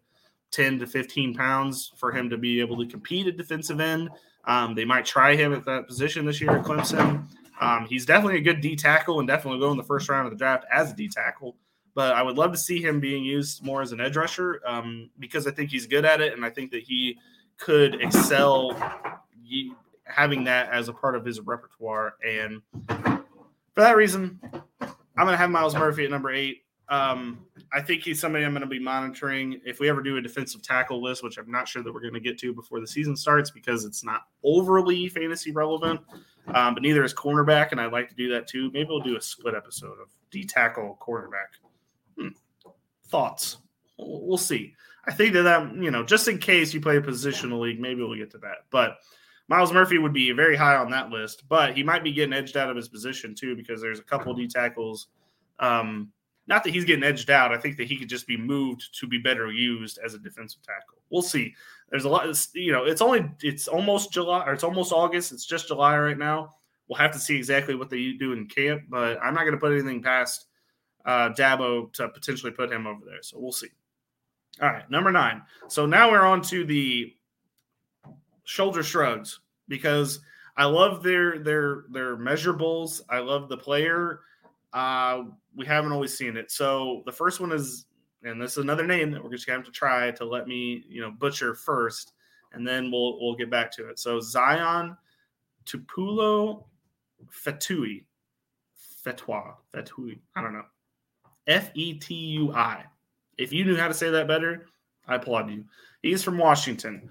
10 0.51 0.80
to 0.80 0.88
15 0.88 1.34
pounds 1.34 1.91
for 1.97 2.12
him 2.12 2.30
to 2.30 2.38
be 2.38 2.60
able 2.60 2.78
to 2.78 2.86
compete 2.88 3.28
at 3.28 3.38
defensive 3.38 3.80
end. 3.80 4.10
Um, 4.45 4.75
they 4.75 4.86
might 4.86 5.06
try 5.06 5.36
him 5.36 5.54
at 5.54 5.65
that 5.65 5.88
position 5.88 6.25
this 6.25 6.39
year 6.39 6.51
at 6.51 6.63
Clemson. 6.63 7.25
Um, 7.60 7.86
he's 7.89 8.06
definitely 8.06 8.38
a 8.38 8.41
good 8.41 8.62
D 8.62 8.75
tackle 8.75 9.19
and 9.19 9.28
definitely 9.28 9.60
go 9.60 9.71
in 9.71 9.78
the 9.78 9.84
first 9.84 10.10
round 10.10 10.28
of 10.28 10.32
the 10.32 10.38
draft 10.38 10.65
as 10.71 10.91
a 10.91 10.95
D 10.95 11.08
tackle. 11.08 11.56
But 11.96 12.14
I 12.14 12.22
would 12.22 12.38
love 12.38 12.52
to 12.52 12.58
see 12.58 12.82
him 12.82 13.00
being 13.00 13.24
used 13.24 13.64
more 13.64 13.82
as 13.82 13.94
an 13.94 14.02
edge 14.02 14.18
rusher 14.18 14.62
um, 14.66 15.10
because 15.18 15.48
I 15.48 15.52
think 15.52 15.72
he's 15.72 15.88
good 15.88 16.06
at 16.06 16.22
it, 16.22 16.34
and 16.34 16.46
I 16.46 16.50
think 16.50 16.70
that 16.72 16.84
he 16.84 17.18
could 17.58 18.02
excel 18.02 18.76
having 20.04 20.44
that 20.44 20.70
as 20.72 20.90
a 20.90 20.94
part 20.94 21.16
of 21.16 21.26
his 21.26 21.40
repertoire. 21.40 22.16
And 22.22 22.62
for 22.88 23.82
that 23.82 23.96
reason, 23.96 24.40
I'm 24.82 25.26
going 25.26 25.32
to 25.32 25.38
have 25.38 25.50
Myles 25.50 25.76
Murphy 25.76 26.06
at 26.06 26.12
number 26.12 26.32
eight. 26.32 26.64
Um, 26.88 27.40
I 27.74 27.82
think 27.82 28.04
he's 28.04 28.20
somebody 28.20 28.46
I'm 28.46 28.52
going 28.52 28.62
to 28.62 28.68
be 28.68 28.80
monitoring. 28.80 29.60
If 29.66 29.80
we 29.80 29.90
ever 29.90 30.04
do 30.04 30.18
a 30.18 30.22
defensive 30.22 30.62
tackle 30.62 31.02
list, 31.02 31.24
which 31.24 31.38
I'm 31.38 31.50
not 31.50 31.68
sure 31.68 31.82
that 31.82 31.92
we're 31.92 32.02
going 32.02 32.14
to 32.14 32.20
get 32.20 32.38
to 32.40 32.54
before 32.54 32.80
the 32.80 32.88
season 32.88 33.16
starts 33.16 33.50
because 33.50 33.86
it's 33.86 34.04
not 34.04 34.22
overly 34.44 35.10
fantasy 35.10 35.52
relevant, 35.52 36.02
um, 36.54 36.74
but 36.76 36.84
neither 36.84 37.04
is 37.04 37.14
cornerback, 37.14 37.72
and 37.72 37.82
I'd 37.82 37.92
like 37.92 38.08
to 38.10 38.16
do 38.16 38.30
that 38.34 38.48
too. 38.48 38.70
Maybe 38.72 38.90
we'll 38.90 39.00
do 39.00 39.18
a 39.18 39.22
split 39.22 39.56
episode 39.56 40.00
of 40.00 40.10
D 40.30 40.44
tackle 40.44 40.98
cornerback. 41.02 41.58
Thoughts? 43.15 43.58
We'll 43.97 44.38
see. 44.38 44.73
I 45.08 45.13
think 45.13 45.34
that 45.34 45.43
that 45.43 45.73
you 45.75 45.89
know, 45.89 46.04
just 46.04 46.28
in 46.28 46.38
case 46.38 46.73
you 46.73 46.82
play 46.82 46.97
a 46.97 47.01
positional 47.01 47.62
league, 47.62 47.80
maybe 47.80 48.01
we'll 48.01 48.17
get 48.17 48.32
to 48.32 48.38
that. 48.39 48.65
But 48.71 48.97
Myles 49.47 49.71
Murphy 49.71 49.97
would 49.97 50.12
be 50.12 50.34
very 50.34 50.58
high 50.58 50.75
on 50.75 50.91
that 50.91 51.12
list, 51.12 51.43
but 51.47 51.78
he 51.78 51.82
might 51.82 52.04
be 52.04 52.12
getting 52.12 52.34
edged 52.34 52.58
out 52.58 52.69
of 52.69 52.75
his 52.75 52.89
position 52.89 53.34
too 53.34 53.56
because 53.56 53.82
there's 53.82 53.99
a 53.99 54.04
couple 54.04 54.34
of 54.34 54.38
D 54.38 54.47
tackles. 54.47 55.08
Um, 55.60 56.12
not 56.47 56.65
that 56.65 56.73
he's 56.73 56.84
getting 56.84 57.06
edged 57.06 57.30
out. 57.30 57.54
I 57.54 57.58
think 57.58 57.78
that 57.78 57.88
he 57.88 57.95
could 57.95 58.10
just 58.10 58.28
be 58.28 58.36
moved 58.36 58.89
to 58.99 59.08
be 59.08 59.17
better 59.17 59.49
used 59.49 59.97
as 60.04 60.13
a 60.13 60.19
defensive 60.19 60.62
tackle. 60.63 60.97
We'll 61.10 61.21
see. 61.21 61.54
There's 61.91 62.04
a 62.04 62.10
lot. 62.10 62.28
You 62.54 62.73
know, 62.73 62.84
it's 62.84 63.01
only 63.01 63.32
it's 63.41 63.69
almost 63.69 64.12
July 64.12 64.45
or 64.45 64.51
it's 64.51 64.65
almost 64.65 64.91
August. 64.91 65.32
It's 65.32 65.45
just 65.45 65.69
July 65.69 65.97
right 65.97 66.17
now. 66.17 66.56
We'll 66.89 66.99
have 66.99 67.13
to 67.13 67.19
see 67.19 67.38
exactly 67.38 67.75
what 67.75 67.89
they 67.89 68.12
do 68.12 68.34
in 68.34 68.47
camp, 68.47 68.84
but 68.89 69.17
I'm 69.23 69.34
not 69.34 69.43
going 69.43 69.54
to 69.54 69.60
put 69.60 69.71
anything 69.71 70.04
past 70.04 70.47
uh, 71.06 71.30
Dabo 71.30 71.91
to 71.94 72.10
potentially 72.10 72.52
put 72.52 72.72
him 72.72 72.88
over 72.88 73.02
there. 73.06 73.22
So 73.22 73.39
we'll 73.39 73.52
see. 73.52 73.70
All 74.62 74.70
right, 74.70 74.89
number 74.89 75.12
nine. 75.12 75.41
So 75.68 75.86
now 75.86 76.10
we're 76.10 76.26
on 76.26 76.41
to 76.44 76.63
the 76.63 77.13
shoulder 78.46 78.84
shrugs 78.84 79.39
because 79.68 80.22
I 80.56 80.65
love 80.65 81.04
their 81.04 81.39
their 81.39 81.84
their 81.91 82.15
measurables. 82.15 83.02
I 83.10 83.20
love 83.20 83.50
the 83.50 83.58
player. 83.58 84.22
Uh, 84.72 85.24
we 85.56 85.65
haven't 85.65 85.91
always 85.91 86.18
seen 86.18 86.38
it. 86.38 86.52
So 86.52 87.04
the 87.06 87.12
first 87.12 87.39
one 87.39 87.52
is, 87.52 87.86
and 88.24 88.41
this 88.41 88.54
is 88.54 88.58
another 88.60 88.86
name 88.86 89.12
that 89.12 89.24
we're 89.24 89.32
just 89.32 89.46
gonna 89.46 89.60
have 89.60 89.65
to 89.65 89.72
try 89.72 90.12
to 90.12 90.26
let 90.26 90.48
me, 90.48 90.86
you 90.88 91.02
know, 91.02 91.12
butcher 91.12 91.54
first, 91.54 92.13
and 92.54 92.65
then 92.65 92.91
we'll 92.91 93.20
we'll 93.20 93.36
get 93.36 93.50
back 93.50 93.72
to 93.74 93.89
it. 93.89 94.00
So 94.00 94.22
Zion 94.22 94.96
Tupuola 95.65 96.63
Fetui, 97.30 98.06
Fetui, 99.06 99.54
Fetui. 99.74 100.20
I 100.36 100.41
don't 100.41 100.54
know. 100.54 100.65
F 101.48 101.72
E 101.74 101.94
T 101.94 102.14
U 102.14 102.54
I. 102.54 102.84
If 103.38 103.52
you 103.52 103.66
knew 103.66 103.76
how 103.76 103.88
to 103.88 103.94
say 103.94 104.10
that 104.10 104.28
better, 104.28 104.66
I 105.08 105.16
applaud 105.16 105.50
you. 105.50 105.66
He's 106.02 106.24
from 106.24 106.38
Washington. 106.38 107.10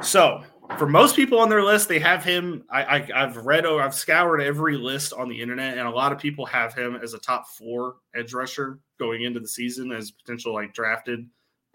So 0.00 0.42
for 0.78 0.88
most 0.88 1.16
people 1.16 1.38
on 1.38 1.48
their 1.48 1.62
list, 1.62 1.88
they 1.88 1.98
have 1.98 2.24
him. 2.24 2.64
I, 2.70 3.06
have 3.14 3.36
read 3.38 3.66
I've 3.66 3.94
scoured 3.94 4.42
every 4.42 4.76
list 4.76 5.12
on 5.12 5.28
the 5.28 5.40
internet, 5.40 5.78
and 5.78 5.86
a 5.86 5.90
lot 5.90 6.12
of 6.12 6.18
people 6.18 6.44
have 6.46 6.74
him 6.74 6.96
as 6.96 7.14
a 7.14 7.18
top 7.18 7.48
four 7.48 7.96
edge 8.14 8.34
rusher 8.34 8.80
going 8.98 9.22
into 9.22 9.40
the 9.40 9.48
season 9.48 9.92
as 9.92 10.10
potential 10.10 10.54
like 10.54 10.74
drafted 10.74 11.26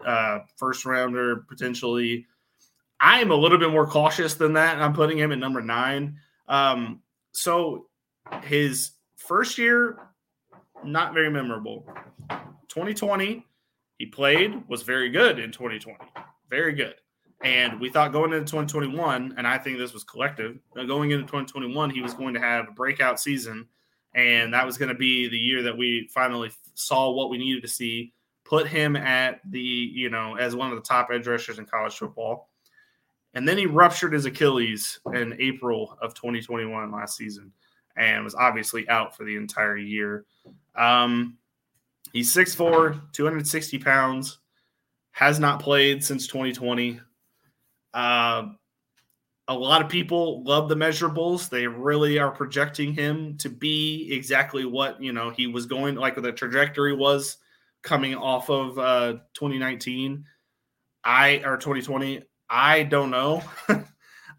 uh, 0.06 0.40
first 0.58 0.86
rounder 0.86 1.46
potentially. 1.48 2.26
I 3.00 3.20
am 3.20 3.32
a 3.32 3.36
little 3.36 3.58
bit 3.58 3.72
more 3.72 3.88
cautious 3.88 4.36
than 4.36 4.54
that. 4.54 4.80
I'm 4.80 4.94
putting 4.94 5.18
him 5.18 5.32
at 5.32 5.40
number 5.40 5.62
nine. 5.62 6.18
Um, 6.48 7.02
so 7.32 7.88
his 8.44 8.92
first 9.16 9.58
year, 9.58 10.11
not 10.84 11.14
very 11.14 11.30
memorable. 11.30 11.86
2020, 12.70 13.46
he 13.98 14.06
played, 14.06 14.68
was 14.68 14.82
very 14.82 15.10
good 15.10 15.40
in 15.40 15.52
2020. 15.52 15.98
Very 16.50 16.74
good. 16.74 16.96
And 17.44 17.80
we 17.80 17.90
thought 17.90 18.12
going 18.12 18.34
into 18.34 18.46
2021, 18.46 19.34
and 19.38 19.48
I 19.48 19.58
think 19.58 19.78
this 19.78 19.94
was 19.94 20.04
collective, 20.04 20.60
going 20.76 21.12
into 21.12 21.24
2021, 21.24 21.90
he 21.90 22.02
was 22.02 22.14
going 22.14 22.34
to 22.36 22.40
have 22.40 22.68
a 22.68 22.72
breakout 22.72 23.20
season. 23.20 23.68
And 24.14 24.54
that 24.54 24.66
was 24.66 24.78
going 24.78 24.90
to 24.90 24.96
be 24.96 25.28
the 25.28 25.38
year 25.38 25.64
that 25.64 25.78
we 25.78 26.10
finally 26.14 26.52
saw 26.74 27.12
what 27.12 27.30
we 27.30 27.38
needed 27.38 27.62
to 27.64 27.68
see, 27.68 28.14
put 28.44 28.68
him 28.68 28.96
at 28.96 29.40
the, 29.50 29.60
you 29.60 30.10
know, 30.10 30.36
as 30.36 30.56
one 30.56 30.70
of 30.70 30.76
the 30.76 30.84
top 30.84 31.10
edge 31.12 31.28
rushers 31.28 31.58
in 31.58 31.66
college 31.66 31.98
football. 31.98 32.50
And 33.34 33.48
then 33.48 33.58
he 33.58 33.66
ruptured 33.66 34.14
his 34.14 34.26
Achilles 34.26 35.00
in 35.14 35.38
April 35.40 35.98
of 36.02 36.14
2021 36.14 36.92
last 36.92 37.16
season 37.16 37.52
and 37.96 38.24
was 38.24 38.36
obviously 38.36 38.88
out 38.90 39.16
for 39.16 39.24
the 39.24 39.36
entire 39.36 39.78
year. 39.78 40.26
Um, 40.76 41.38
he's 42.14 42.34
6'4, 42.34 43.12
260 43.12 43.80
pounds, 43.80 44.40
has 45.12 45.40
not 45.40 45.62
played 45.62 46.04
since 46.04 46.28
2020. 46.28 47.00
Uh, 47.94 48.44
a 49.48 49.54
lot 49.54 49.82
of 49.82 49.90
people 49.90 50.44
love 50.44 50.70
the 50.70 50.76
measurables. 50.76 51.50
They 51.50 51.68
really 51.68 52.20
are 52.20 52.32
projecting 52.32 52.94
him 52.94 53.38
to 53.38 53.50
be 53.50 54.08
exactly 54.12 54.66
what 54.66 55.02
you 55.02 55.12
know 55.12 55.30
he 55.30 55.48
was 55.48 55.66
going 55.66 55.96
like 55.96 56.16
the 56.16 56.32
trajectory 56.32 56.96
was 56.96 57.38
coming 57.82 58.16
off 58.16 58.50
of 58.50 58.80
uh 58.80 59.14
2019. 59.34 60.24
I 61.04 61.42
or 61.44 61.58
2020. 61.58 62.24
I 62.50 62.84
don't 62.84 63.10
know. 63.10 63.44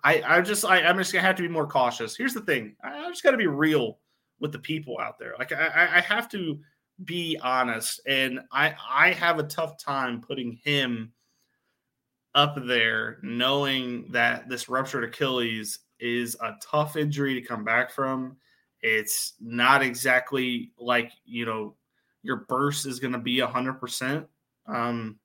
I 0.04 0.22
I 0.24 0.40
just 0.40 0.64
I, 0.64 0.82
I'm 0.82 0.96
just 0.96 1.12
gonna 1.12 1.26
have 1.26 1.36
to 1.36 1.42
be 1.42 1.48
more 1.48 1.66
cautious. 1.66 2.16
Here's 2.16 2.34
the 2.34 2.40
thing. 2.40 2.76
I, 2.82 3.06
I 3.06 3.08
just 3.10 3.22
got 3.22 3.32
to 3.32 3.36
be 3.36 3.46
real 3.46 3.98
with 4.42 4.52
the 4.52 4.58
people 4.58 4.98
out 4.98 5.18
there. 5.18 5.32
Like 5.38 5.52
I 5.52 5.88
I 5.96 6.00
have 6.00 6.28
to 6.30 6.58
be 7.04 7.38
honest, 7.42 8.00
and 8.06 8.40
I 8.52 8.74
I 8.86 9.12
have 9.12 9.38
a 9.38 9.44
tough 9.44 9.82
time 9.82 10.20
putting 10.20 10.60
him 10.62 11.12
up 12.34 12.56
there 12.66 13.18
knowing 13.22 14.10
that 14.10 14.48
this 14.48 14.68
ruptured 14.68 15.04
Achilles 15.04 15.78
is 16.00 16.36
a 16.40 16.54
tough 16.62 16.96
injury 16.96 17.34
to 17.34 17.46
come 17.46 17.64
back 17.64 17.90
from. 17.90 18.36
It's 18.80 19.34
not 19.40 19.82
exactly 19.82 20.72
like, 20.78 21.12
you 21.24 21.46
know, 21.46 21.76
your 22.22 22.44
burst 22.48 22.86
is 22.86 22.98
going 22.98 23.12
to 23.12 23.18
be 23.18 23.38
100%. 23.38 24.26
Um, 24.66 25.18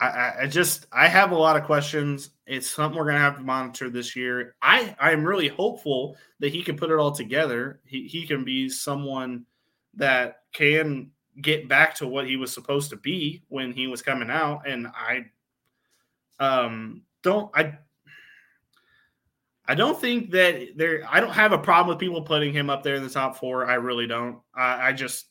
I, 0.00 0.34
I 0.42 0.46
just 0.46 0.86
I 0.92 1.08
have 1.08 1.30
a 1.32 1.36
lot 1.36 1.56
of 1.56 1.64
questions. 1.64 2.30
It's 2.46 2.70
something 2.70 2.98
we're 2.98 3.06
gonna 3.06 3.18
have 3.18 3.36
to 3.36 3.42
monitor 3.42 3.90
this 3.90 4.16
year. 4.16 4.54
I 4.62 4.94
I'm 4.98 5.24
really 5.24 5.48
hopeful 5.48 6.16
that 6.38 6.52
he 6.52 6.62
can 6.62 6.76
put 6.76 6.90
it 6.90 6.98
all 6.98 7.12
together. 7.12 7.80
He 7.84 8.08
he 8.08 8.26
can 8.26 8.44
be 8.44 8.68
someone 8.68 9.44
that 9.94 10.42
can 10.52 11.10
get 11.40 11.68
back 11.68 11.94
to 11.96 12.06
what 12.06 12.26
he 12.26 12.36
was 12.36 12.52
supposed 12.52 12.90
to 12.90 12.96
be 12.96 13.42
when 13.48 13.72
he 13.72 13.86
was 13.86 14.02
coming 14.02 14.30
out. 14.30 14.66
And 14.66 14.88
I 14.88 15.26
um, 16.38 17.02
don't 17.22 17.50
I 17.54 17.78
I 19.66 19.74
don't 19.74 20.00
think 20.00 20.30
that 20.30 20.76
there 20.76 21.02
I 21.08 21.20
don't 21.20 21.32
have 21.32 21.52
a 21.52 21.58
problem 21.58 21.88
with 21.88 22.00
people 22.00 22.22
putting 22.22 22.52
him 22.52 22.70
up 22.70 22.82
there 22.82 22.96
in 22.96 23.02
the 23.02 23.10
top 23.10 23.36
four. 23.36 23.66
I 23.66 23.74
really 23.74 24.06
don't. 24.06 24.40
I, 24.54 24.88
I 24.88 24.92
just 24.92 25.26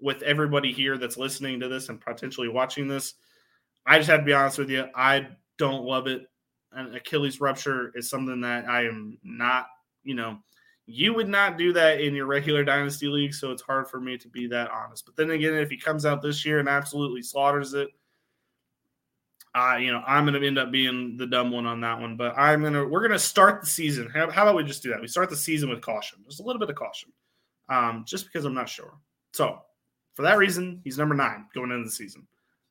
with 0.00 0.22
everybody 0.22 0.72
here 0.72 0.96
that's 0.96 1.16
listening 1.16 1.60
to 1.60 1.68
this 1.68 1.88
and 1.88 2.00
potentially 2.00 2.48
watching 2.48 2.88
this, 2.88 3.14
I 3.88 3.96
just 3.96 4.10
have 4.10 4.20
to 4.20 4.26
be 4.26 4.34
honest 4.34 4.58
with 4.58 4.68
you. 4.68 4.84
I 4.94 5.28
don't 5.56 5.84
love 5.84 6.06
it. 6.06 6.26
An 6.72 6.94
Achilles 6.94 7.40
rupture 7.40 7.90
is 7.94 8.10
something 8.10 8.42
that 8.42 8.68
I 8.68 8.84
am 8.84 9.16
not, 9.24 9.66
you 10.04 10.14
know, 10.14 10.38
you 10.84 11.14
would 11.14 11.28
not 11.28 11.56
do 11.56 11.72
that 11.72 12.00
in 12.00 12.14
your 12.14 12.26
regular 12.26 12.64
dynasty 12.64 13.08
league, 13.08 13.32
so 13.32 13.50
it's 13.50 13.62
hard 13.62 13.88
for 13.88 13.98
me 13.98 14.18
to 14.18 14.28
be 14.28 14.46
that 14.48 14.70
honest. 14.70 15.06
But 15.06 15.16
then 15.16 15.30
again, 15.30 15.54
if 15.54 15.70
he 15.70 15.78
comes 15.78 16.04
out 16.04 16.20
this 16.20 16.44
year 16.44 16.58
and 16.58 16.68
absolutely 16.68 17.22
slaughters 17.22 17.72
it, 17.72 17.88
uh, 19.54 19.76
you 19.76 19.90
know, 19.90 20.02
I'm 20.06 20.26
going 20.26 20.38
to 20.38 20.46
end 20.46 20.58
up 20.58 20.70
being 20.70 21.16
the 21.16 21.26
dumb 21.26 21.50
one 21.50 21.66
on 21.66 21.80
that 21.80 21.98
one. 21.98 22.16
But 22.16 22.34
I'm 22.36 22.60
going 22.60 22.74
to, 22.74 22.86
we're 22.86 23.00
going 23.00 23.12
to 23.12 23.18
start 23.18 23.62
the 23.62 23.66
season. 23.66 24.10
How, 24.10 24.30
how, 24.30 24.42
about 24.42 24.54
we 24.54 24.64
just 24.64 24.82
do 24.82 24.90
that? 24.90 25.00
We 25.00 25.08
start 25.08 25.30
the 25.30 25.36
season 25.36 25.70
with 25.70 25.80
caution, 25.80 26.18
just 26.28 26.40
a 26.40 26.42
little 26.42 26.60
bit 26.60 26.68
of 26.68 26.76
caution, 26.76 27.10
um, 27.70 28.04
just 28.06 28.26
because 28.26 28.44
I'm 28.44 28.54
not 28.54 28.68
sure. 28.68 28.92
So 29.32 29.60
for 30.14 30.22
that 30.22 30.36
reason, 30.36 30.80
he's 30.84 30.98
number 30.98 31.14
nine 31.14 31.46
going 31.54 31.70
into 31.70 31.84
the 31.84 31.90
season. 31.90 32.26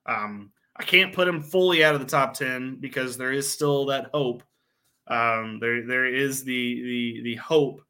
Um, 0.05 0.51
I 0.79 0.83
can't 0.83 1.13
put 1.13 1.27
him 1.27 1.41
fully 1.41 1.83
out 1.83 1.95
of 1.95 2.01
the 2.01 2.07
top 2.07 2.33
10 2.33 2.77
because 2.79 3.17
there 3.17 3.31
is 3.31 3.51
still 3.51 3.85
that 3.87 4.09
hope. 4.13 4.43
Um, 5.07 5.59
there, 5.59 5.85
there 5.85 6.05
is 6.05 6.43
the, 6.43 6.81
the, 6.81 7.21
the 7.23 7.35
hope 7.35 7.81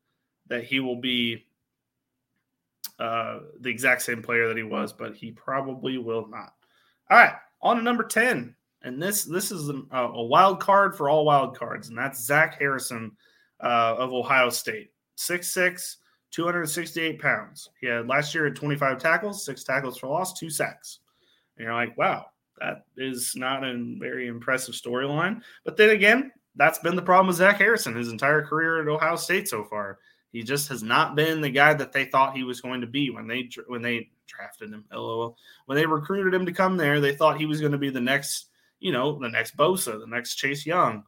that 0.47 0.63
he 0.63 0.79
will 0.79 1.01
be 1.01 1.45
uh, 2.99 3.39
the 3.59 3.69
exact 3.69 4.01
same 4.01 4.21
player 4.21 4.47
that 4.47 4.57
he 4.57 4.63
was, 4.63 4.93
but 4.93 5.15
he 5.15 5.31
probably 5.31 5.97
will 5.97 6.27
not. 6.27 6.53
All 7.09 7.17
right, 7.17 7.33
on 7.61 7.77
to 7.77 7.81
number 7.81 8.03
10 8.03 8.55
and 8.83 9.01
this 9.01 9.25
this 9.25 9.51
is 9.51 9.69
a, 9.69 9.97
a, 9.97 10.23
wild 10.23 10.59
card 10.59 10.95
for 10.95 11.09
all 11.09 11.25
wild 11.25 11.57
cards, 11.57 11.89
and 11.89 11.97
that's 11.97 12.23
Zach 12.23 12.57
Harrison 12.59 13.11
uh, 13.61 13.95
of 13.97 14.13
Ohio 14.13 14.49
State, 14.49 14.91
6'6", 15.17 15.97
268 16.31 17.19
pounds. 17.19 17.69
He 17.81 17.87
had 17.87 18.07
last 18.07 18.35
year 18.35 18.45
at 18.45 18.55
25 18.55 18.99
tackles, 18.99 19.43
six 19.43 19.63
tackles 19.63 19.97
for 19.97 20.07
loss, 20.07 20.33
two 20.33 20.49
sacks. 20.49 20.99
And 21.57 21.65
you're 21.65 21.73
like, 21.73 21.97
wow, 21.97 22.27
that 22.59 22.85
is 22.97 23.35
not 23.35 23.63
a 23.63 23.95
very 23.99 24.27
impressive 24.27 24.75
storyline. 24.75 25.41
But 25.63 25.77
then 25.77 25.89
again, 25.89 26.31
that's 26.55 26.79
been 26.79 26.95
the 26.95 27.01
problem 27.01 27.27
with 27.27 27.37
Zach 27.37 27.57
Harrison 27.57 27.95
his 27.95 28.09
entire 28.09 28.45
career 28.45 28.81
at 28.81 28.87
Ohio 28.87 29.15
State 29.15 29.47
so 29.47 29.63
far. 29.63 29.99
He 30.31 30.43
just 30.43 30.67
has 30.69 30.83
not 30.83 31.15
been 31.15 31.41
the 31.41 31.49
guy 31.49 31.73
that 31.73 31.93
they 31.93 32.05
thought 32.05 32.35
he 32.35 32.43
was 32.43 32.61
going 32.61 32.81
to 32.81 32.87
be 32.87 33.09
when 33.09 33.27
they 33.27 33.49
when 33.67 33.81
they 33.81 34.09
drafted 34.27 34.71
him. 34.71 34.85
LOL. 34.91 35.37
When 35.65 35.77
they 35.77 35.85
recruited 35.85 36.33
him 36.33 36.45
to 36.45 36.51
come 36.51 36.77
there, 36.77 36.99
they 36.99 37.15
thought 37.15 37.39
he 37.39 37.45
was 37.45 37.61
going 37.61 37.71
to 37.71 37.77
be 37.77 37.89
the 37.89 38.01
next 38.01 38.47
you 38.79 38.91
know, 38.91 39.17
the 39.19 39.29
next 39.29 39.57
Bosa, 39.57 39.99
the 39.99 40.07
next 40.07 40.35
Chase 40.35 40.65
Young. 40.65 41.03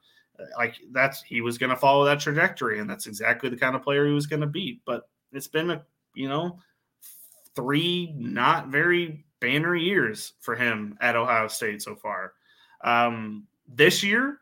Like 0.57 0.75
that's 0.91 1.21
he 1.21 1.41
was 1.41 1.57
going 1.57 1.69
to 1.69 1.75
follow 1.75 2.05
that 2.05 2.21
trajectory, 2.21 2.79
and 2.79 2.89
that's 2.89 3.07
exactly 3.07 3.49
the 3.49 3.57
kind 3.57 3.75
of 3.75 3.83
player 3.83 4.07
he 4.07 4.13
was 4.13 4.27
going 4.27 4.41
to 4.41 4.47
be. 4.47 4.81
But 4.85 5.09
it's 5.33 5.49
been 5.49 5.69
a 5.69 5.83
you 6.13 6.29
know 6.29 6.59
three 7.55 8.13
not 8.17 8.69
very 8.69 9.25
banner 9.39 9.75
years 9.75 10.33
for 10.39 10.55
him 10.55 10.97
at 11.01 11.15
Ohio 11.15 11.47
State 11.47 11.81
so 11.81 11.95
far. 11.95 12.33
Um, 12.83 13.47
this 13.67 14.03
year, 14.03 14.39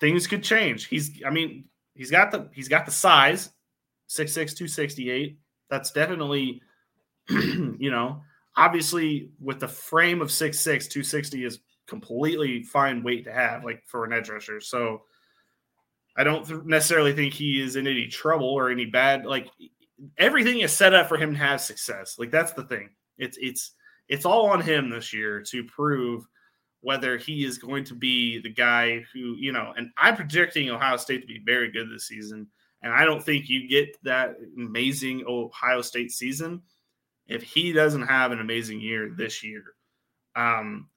things 0.00 0.26
could 0.26 0.42
change. 0.42 0.86
He's 0.86 1.22
I 1.24 1.30
mean 1.30 1.64
he's 1.94 2.10
got 2.10 2.30
the 2.30 2.48
he's 2.52 2.68
got 2.68 2.86
the 2.86 2.92
size 2.92 3.50
6'6", 4.08 4.34
268. 4.34 5.38
That's 5.70 5.90
definitely 5.90 6.62
you 7.28 7.90
know 7.90 8.22
obviously 8.56 9.30
with 9.40 9.60
the 9.60 9.68
frame 9.68 10.22
of 10.22 10.28
6'6", 10.28 10.62
260 10.62 11.44
is 11.44 11.60
completely 11.86 12.62
fine 12.62 13.02
weight 13.02 13.24
to 13.24 13.32
have, 13.32 13.64
like 13.64 13.82
for 13.86 14.04
an 14.04 14.12
edge 14.12 14.28
rusher. 14.28 14.60
So 14.60 15.02
I 16.16 16.24
don't 16.24 16.46
th- 16.46 16.62
necessarily 16.64 17.12
think 17.12 17.34
he 17.34 17.60
is 17.60 17.76
in 17.76 17.86
any 17.86 18.06
trouble 18.06 18.48
or 18.48 18.70
any 18.70 18.86
bad. 18.86 19.26
Like 19.26 19.48
everything 20.18 20.60
is 20.60 20.72
set 20.72 20.94
up 20.94 21.08
for 21.08 21.16
him 21.16 21.32
to 21.32 21.38
have 21.38 21.60
success. 21.60 22.18
Like 22.18 22.30
that's 22.30 22.52
the 22.52 22.64
thing. 22.64 22.90
It's 23.18 23.36
it's 23.40 23.72
it's 24.08 24.26
all 24.26 24.46
on 24.46 24.60
him 24.60 24.90
this 24.90 25.12
year 25.12 25.40
to 25.42 25.64
prove 25.64 26.26
whether 26.80 27.16
he 27.16 27.44
is 27.44 27.56
going 27.56 27.84
to 27.84 27.94
be 27.94 28.38
the 28.40 28.52
guy 28.52 29.04
who 29.12 29.36
you 29.38 29.52
know. 29.52 29.72
And 29.76 29.90
I'm 29.96 30.16
predicting 30.16 30.70
Ohio 30.70 30.96
State 30.96 31.22
to 31.22 31.26
be 31.26 31.40
very 31.44 31.70
good 31.70 31.90
this 31.90 32.08
season. 32.08 32.46
And 32.82 32.92
I 32.92 33.06
don't 33.06 33.24
think 33.24 33.48
you 33.48 33.66
get 33.66 33.96
that 34.04 34.36
amazing 34.58 35.24
Ohio 35.26 35.80
State 35.80 36.12
season 36.12 36.60
if 37.26 37.42
he 37.42 37.72
doesn't 37.72 38.06
have 38.06 38.30
an 38.32 38.40
amazing 38.40 38.80
year 38.80 39.10
this 39.16 39.42
year. 39.42 39.64
Um, 40.36 40.88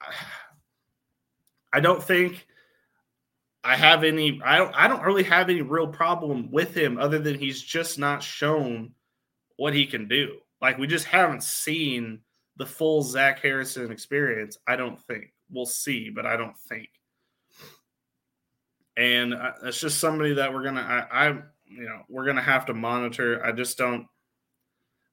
I 1.74 1.80
don't 1.80 2.02
think 2.02 2.46
I 3.64 3.76
have 3.76 4.04
any 4.04 4.40
I 4.44 4.58
don't 4.58 4.74
I 4.74 4.88
don't 4.88 5.02
really 5.02 5.22
have 5.22 5.48
any 5.48 5.62
real 5.62 5.86
problem 5.86 6.50
with 6.50 6.76
him 6.76 6.98
other 6.98 7.18
than 7.18 7.38
he's 7.38 7.62
just 7.62 7.98
not 7.98 8.22
shown 8.22 8.92
what 9.56 9.72
he 9.72 9.86
can 9.86 10.08
do. 10.08 10.38
Like 10.60 10.78
we 10.78 10.86
just 10.86 11.06
haven't 11.06 11.44
seen 11.44 12.20
the 12.62 12.66
full 12.66 13.02
Zach 13.02 13.40
Harrison 13.40 13.90
experience. 13.90 14.56
I 14.68 14.76
don't 14.76 15.00
think 15.08 15.32
we'll 15.50 15.66
see, 15.66 16.10
but 16.10 16.26
I 16.26 16.36
don't 16.36 16.56
think. 16.56 16.88
And 18.96 19.34
uh, 19.34 19.54
it's 19.64 19.80
just 19.80 19.98
somebody 19.98 20.34
that 20.34 20.54
we're 20.54 20.62
gonna 20.62 20.80
I, 21.10 21.26
I 21.26 21.28
you 21.66 21.82
know 21.82 22.02
we're 22.08 22.24
gonna 22.24 22.40
have 22.40 22.66
to 22.66 22.74
monitor. 22.74 23.44
I 23.44 23.50
just 23.50 23.76
don't. 23.76 24.06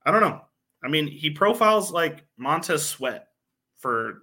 I 0.06 0.12
don't 0.12 0.22
know. 0.22 0.42
I 0.84 0.90
mean, 0.90 1.08
he 1.08 1.32
profiles 1.32 1.92
like 1.92 2.24
Montez 2.38 2.86
Sweat 2.86 3.30
for 3.78 4.22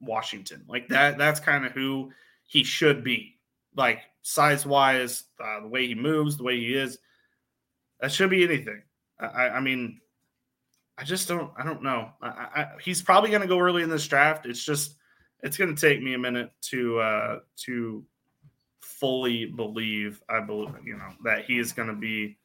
Washington. 0.00 0.64
Like 0.68 0.88
that, 0.88 1.16
that's 1.16 1.38
kind 1.38 1.64
of 1.64 1.70
who 1.70 2.10
he 2.44 2.64
should 2.64 3.04
be. 3.04 3.38
Like 3.76 4.00
size 4.22 4.66
wise, 4.66 5.22
uh, 5.38 5.60
the 5.60 5.68
way 5.68 5.86
he 5.86 5.94
moves, 5.94 6.36
the 6.36 6.42
way 6.42 6.58
he 6.58 6.74
is, 6.74 6.98
that 8.00 8.10
should 8.10 8.30
be 8.30 8.42
anything. 8.42 8.82
I, 9.20 9.50
I 9.50 9.60
mean, 9.60 10.00
I 10.96 11.04
just 11.04 11.26
don't, 11.26 11.50
I 11.58 11.64
don't 11.64 11.82
know. 11.82 12.10
I, 12.22 12.28
I, 12.28 12.66
he's 12.82 13.02
probably 13.02 13.30
going 13.30 13.42
to 13.42 13.48
go 13.48 13.58
early 13.58 13.82
in 13.82 13.90
this 13.90 14.06
draft. 14.06 14.46
It's 14.46 14.64
just, 14.64 14.96
it's 15.44 15.56
going 15.56 15.74
to 15.74 15.80
take 15.80 16.02
me 16.02 16.14
a 16.14 16.18
minute 16.18 16.50
to 16.62 16.98
uh, 16.98 17.38
to 17.64 18.04
fully 18.80 19.46
believe. 19.46 20.22
I 20.28 20.40
believe 20.40 20.70
you 20.84 20.96
know 20.96 21.10
that 21.24 21.44
he 21.44 21.58
is 21.58 21.72
going 21.72 21.88
to 21.88 21.94
be 21.94 22.38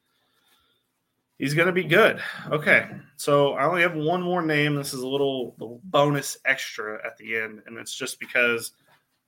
he's 1.38 1.54
going 1.54 1.66
to 1.66 1.72
be 1.72 1.84
good. 1.84 2.20
Okay, 2.50 2.86
so 3.16 3.54
I 3.54 3.64
only 3.64 3.82
have 3.82 3.94
one 3.94 4.22
more 4.22 4.42
name. 4.42 4.74
This 4.74 4.92
is 4.92 5.00
a 5.00 5.08
little, 5.08 5.54
little 5.58 5.80
bonus 5.84 6.36
extra 6.44 7.04
at 7.04 7.16
the 7.16 7.36
end, 7.36 7.62
and 7.66 7.78
it's 7.78 7.94
just 7.94 8.20
because 8.20 8.72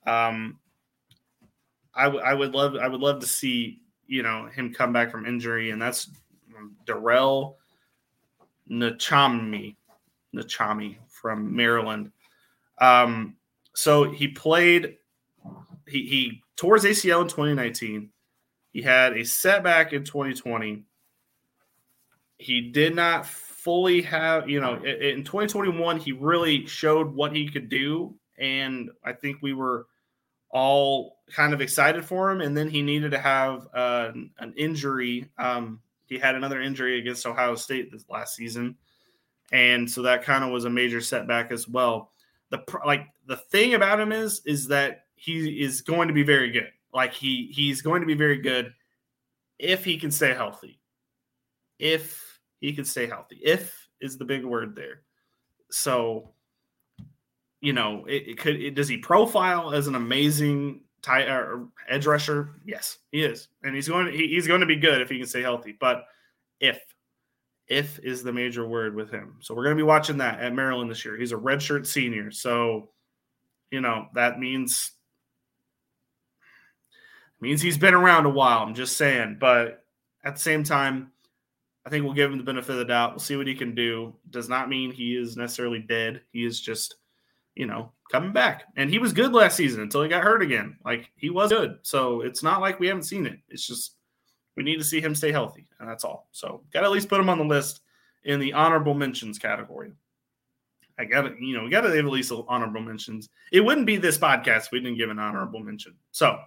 um, 0.07 0.59
I, 1.95 2.05
w- 2.05 2.23
I 2.23 2.35
would 2.35 2.55
love 2.55 2.77
I 2.77 2.89
would 2.89 3.01
love 3.01 3.21
to 3.21 3.27
see 3.27 3.81
you 4.07 4.23
know 4.23 4.47
him 4.47 4.75
come 4.75 4.93
back 4.93 5.11
from 5.11 5.25
injury, 5.25 5.71
and 5.71 5.81
that's 5.81 6.11
Darrell 6.85 7.59
Nachami, 8.71 9.77
Nachami 10.35 10.97
from 11.09 11.55
Maryland. 11.55 12.13
Um, 12.79 13.37
so 13.75 14.11
he 14.11 14.29
played. 14.29 14.97
He 15.89 16.07
he 16.07 16.43
tore 16.57 16.77
his 16.77 16.85
ACL 16.85 17.23
in 17.23 17.29
2019. 17.29 18.11
He 18.73 18.83
had 18.83 19.17
a 19.17 19.25
setback 19.25 19.93
in 19.93 20.05
2020 20.05 20.85
he 22.43 22.61
did 22.61 22.95
not 22.95 23.25
fully 23.25 24.03
have, 24.03 24.51
you 24.51 24.61
know, 24.61 24.75
in 24.83 25.23
2021, 25.23 25.99
he 25.99 26.13
really 26.13 26.67
showed 26.67 27.15
what 27.15 27.35
he 27.35 27.49
could 27.49 27.69
do. 27.69 28.15
And 28.37 28.91
I 29.05 29.13
think 29.13 29.39
we 29.41 29.53
were 29.53 29.87
all 30.51 31.19
kind 31.31 31.55
of 31.55 31.61
excited 31.61 32.05
for 32.05 32.31
him. 32.31 32.41
And 32.41 32.57
then 32.57 32.69
he 32.69 32.83
needed 32.83 33.13
to 33.13 33.19
have 33.19 33.69
uh, 33.73 34.11
an 34.39 34.55
injury. 34.57 35.31
Um, 35.39 35.81
he 36.13 36.19
had 36.19 36.35
another 36.35 36.61
injury 36.61 36.99
against 36.99 37.27
Ohio 37.27 37.55
State 37.55 37.91
this 37.91 38.05
last 38.11 38.37
season. 38.37 38.77
And 39.51 39.91
so 39.91 40.03
that 40.03 40.23
kind 40.23 40.45
of 40.45 40.51
was 40.51 40.67
a 40.67 40.71
major 40.71 41.01
setback 41.01 41.51
as 41.51 41.67
well. 41.67 42.13
The 42.51 42.63
like 42.85 43.07
the 43.27 43.37
thing 43.37 43.75
about 43.75 43.99
him 43.99 44.13
is 44.13 44.43
is 44.45 44.69
that 44.69 45.07
he 45.15 45.63
is 45.63 45.81
going 45.81 46.09
to 46.09 46.15
be 46.15 46.23
very 46.23 46.51
good. 46.51 46.71
Like 46.93 47.15
he 47.15 47.51
he's 47.53 47.81
going 47.81 48.03
to 48.03 48.07
be 48.07 48.15
very 48.15 48.39
good 48.39 48.75
if 49.59 49.85
he 49.85 49.97
can 49.97 50.11
stay 50.11 50.35
healthy. 50.35 50.81
If 51.79 52.39
he 52.61 52.75
can 52.75 52.85
stay 52.85 53.07
healthy. 53.07 53.41
If 53.43 53.89
is 54.01 54.19
the 54.19 54.25
big 54.27 54.45
word 54.45 54.77
there. 54.77 55.01
So, 55.71 56.35
you 57.63 57.73
know, 57.73 58.05
it, 58.05 58.29
it 58.29 58.39
could. 58.39 58.61
It, 58.61 58.75
does 58.75 58.89
he 58.89 58.99
profile 58.99 59.73
as 59.73 59.87
an 59.87 59.95
amazing 59.95 60.83
tie 61.03 61.25
or 61.25 61.63
uh, 61.63 61.67
edge 61.89 62.07
rusher? 62.07 62.51
Yes, 62.65 62.99
he 63.11 63.23
is, 63.23 63.49
and 63.63 63.75
he's 63.75 63.89
going. 63.89 64.13
He, 64.13 64.29
he's 64.29 64.47
going 64.47 64.61
to 64.61 64.67
be 64.67 64.77
good 64.77 65.01
if 65.01 65.11
he 65.11 65.19
can 65.19 65.27
stay 65.27 65.43
healthy. 65.43 65.77
But 65.79 66.05
if 66.61 66.81
if 67.69 67.99
is 68.01 68.23
the 68.23 68.33
major 68.33 68.67
word 68.67 68.95
with 68.95 69.11
him. 69.11 69.37
So 69.41 69.55
we're 69.55 69.65
going 69.65 69.77
to 69.77 69.83
be 69.83 69.87
watching 69.87 70.19
that 70.19 70.41
at 70.41 70.55
Maryland 70.55 70.91
this 70.91 71.05
year. 71.05 71.17
He's 71.17 71.33
a 71.33 71.37
redshirt 71.37 71.87
senior, 71.87 72.31
so 72.31 72.91
you 73.71 73.81
know 73.81 74.07
that 74.15 74.39
means 74.39 74.93
means 77.41 77.61
he's 77.61 77.79
been 77.79 77.95
around 77.95 78.25
a 78.25 78.31
while. 78.31 78.59
I'm 78.61 78.75
just 78.75 78.97
saying, 78.97 79.39
but 79.41 79.85
at 80.25 80.35
the 80.35 80.41
same 80.41 80.63
time, 80.63 81.11
I 81.85 81.91
think 81.91 82.05
we'll 82.05 82.15
give 82.15 82.31
him 82.31 82.39
the 82.39 82.45
benefit 82.45 82.71
of 82.71 82.79
the 82.79 82.85
doubt. 82.85 83.11
We'll 83.11 83.19
see 83.19 83.37
what 83.37 83.49
he 83.49 83.55
can 83.55 83.75
do. 83.75 84.15
Does 84.31 84.49
not 84.49 84.69
mean 84.69 84.93
he 84.93 85.17
is 85.17 85.37
necessarily 85.37 85.81
dead. 85.81 86.23
He 86.31 86.45
is 86.45 86.61
just, 86.61 86.95
you 87.55 87.67
know, 87.67 87.93
coming 88.11 88.33
back. 88.33 88.65
And 88.77 88.91
he 88.91 88.99
was 88.99 89.13
good 89.13 89.33
last 89.33 89.57
season 89.57 89.83
until 89.83 90.03
he 90.03 90.09
got 90.09 90.23
hurt 90.23 90.43
again. 90.43 90.77
Like 90.85 91.11
he 91.17 91.31
was 91.31 91.51
good. 91.51 91.79
So 91.83 92.23
it's 92.23 92.43
not 92.43 92.61
like 92.61 92.81
we 92.81 92.87
haven't 92.87 93.05
seen 93.05 93.27
it. 93.27 93.39
It's 93.49 93.67
just 93.67 93.97
we 94.57 94.63
need 94.63 94.77
to 94.77 94.85
see 94.85 95.01
him 95.01 95.15
stay 95.15 95.33
healthy, 95.33 95.67
and 95.81 95.89
that's 95.89 96.05
all. 96.05 96.29
So 96.33 96.63
got 96.73 96.81
to 96.81 96.87
at 96.87 96.93
least 96.93 97.09
put 97.09 97.21
him 97.21 97.29
on 97.29 97.39
the 97.39 97.45
list 97.45 97.81
in 98.25 98.39
the 98.41 98.53
honorable 98.53 98.95
mentions 98.95 99.39
category. 99.39 99.93
I 100.99 101.07
got 101.07 101.23
to, 101.23 101.35
you 101.41 101.57
know, 101.57 101.65
we 101.65 101.71
got 101.71 101.81
to 101.83 101.99
at 101.99 102.05
least 102.05 102.33
honorable 102.49 102.83
mentions. 102.83 103.29
It 103.51 103.61
wouldn't 103.61 103.87
be 103.87 103.97
this 103.97 104.19
podcast 104.19 104.71
we 104.71 104.81
didn't 104.81 104.99
give 104.99 105.11
an 105.11 105.19
honorable 105.19 105.61
mention. 105.61 105.95
So 106.11 106.39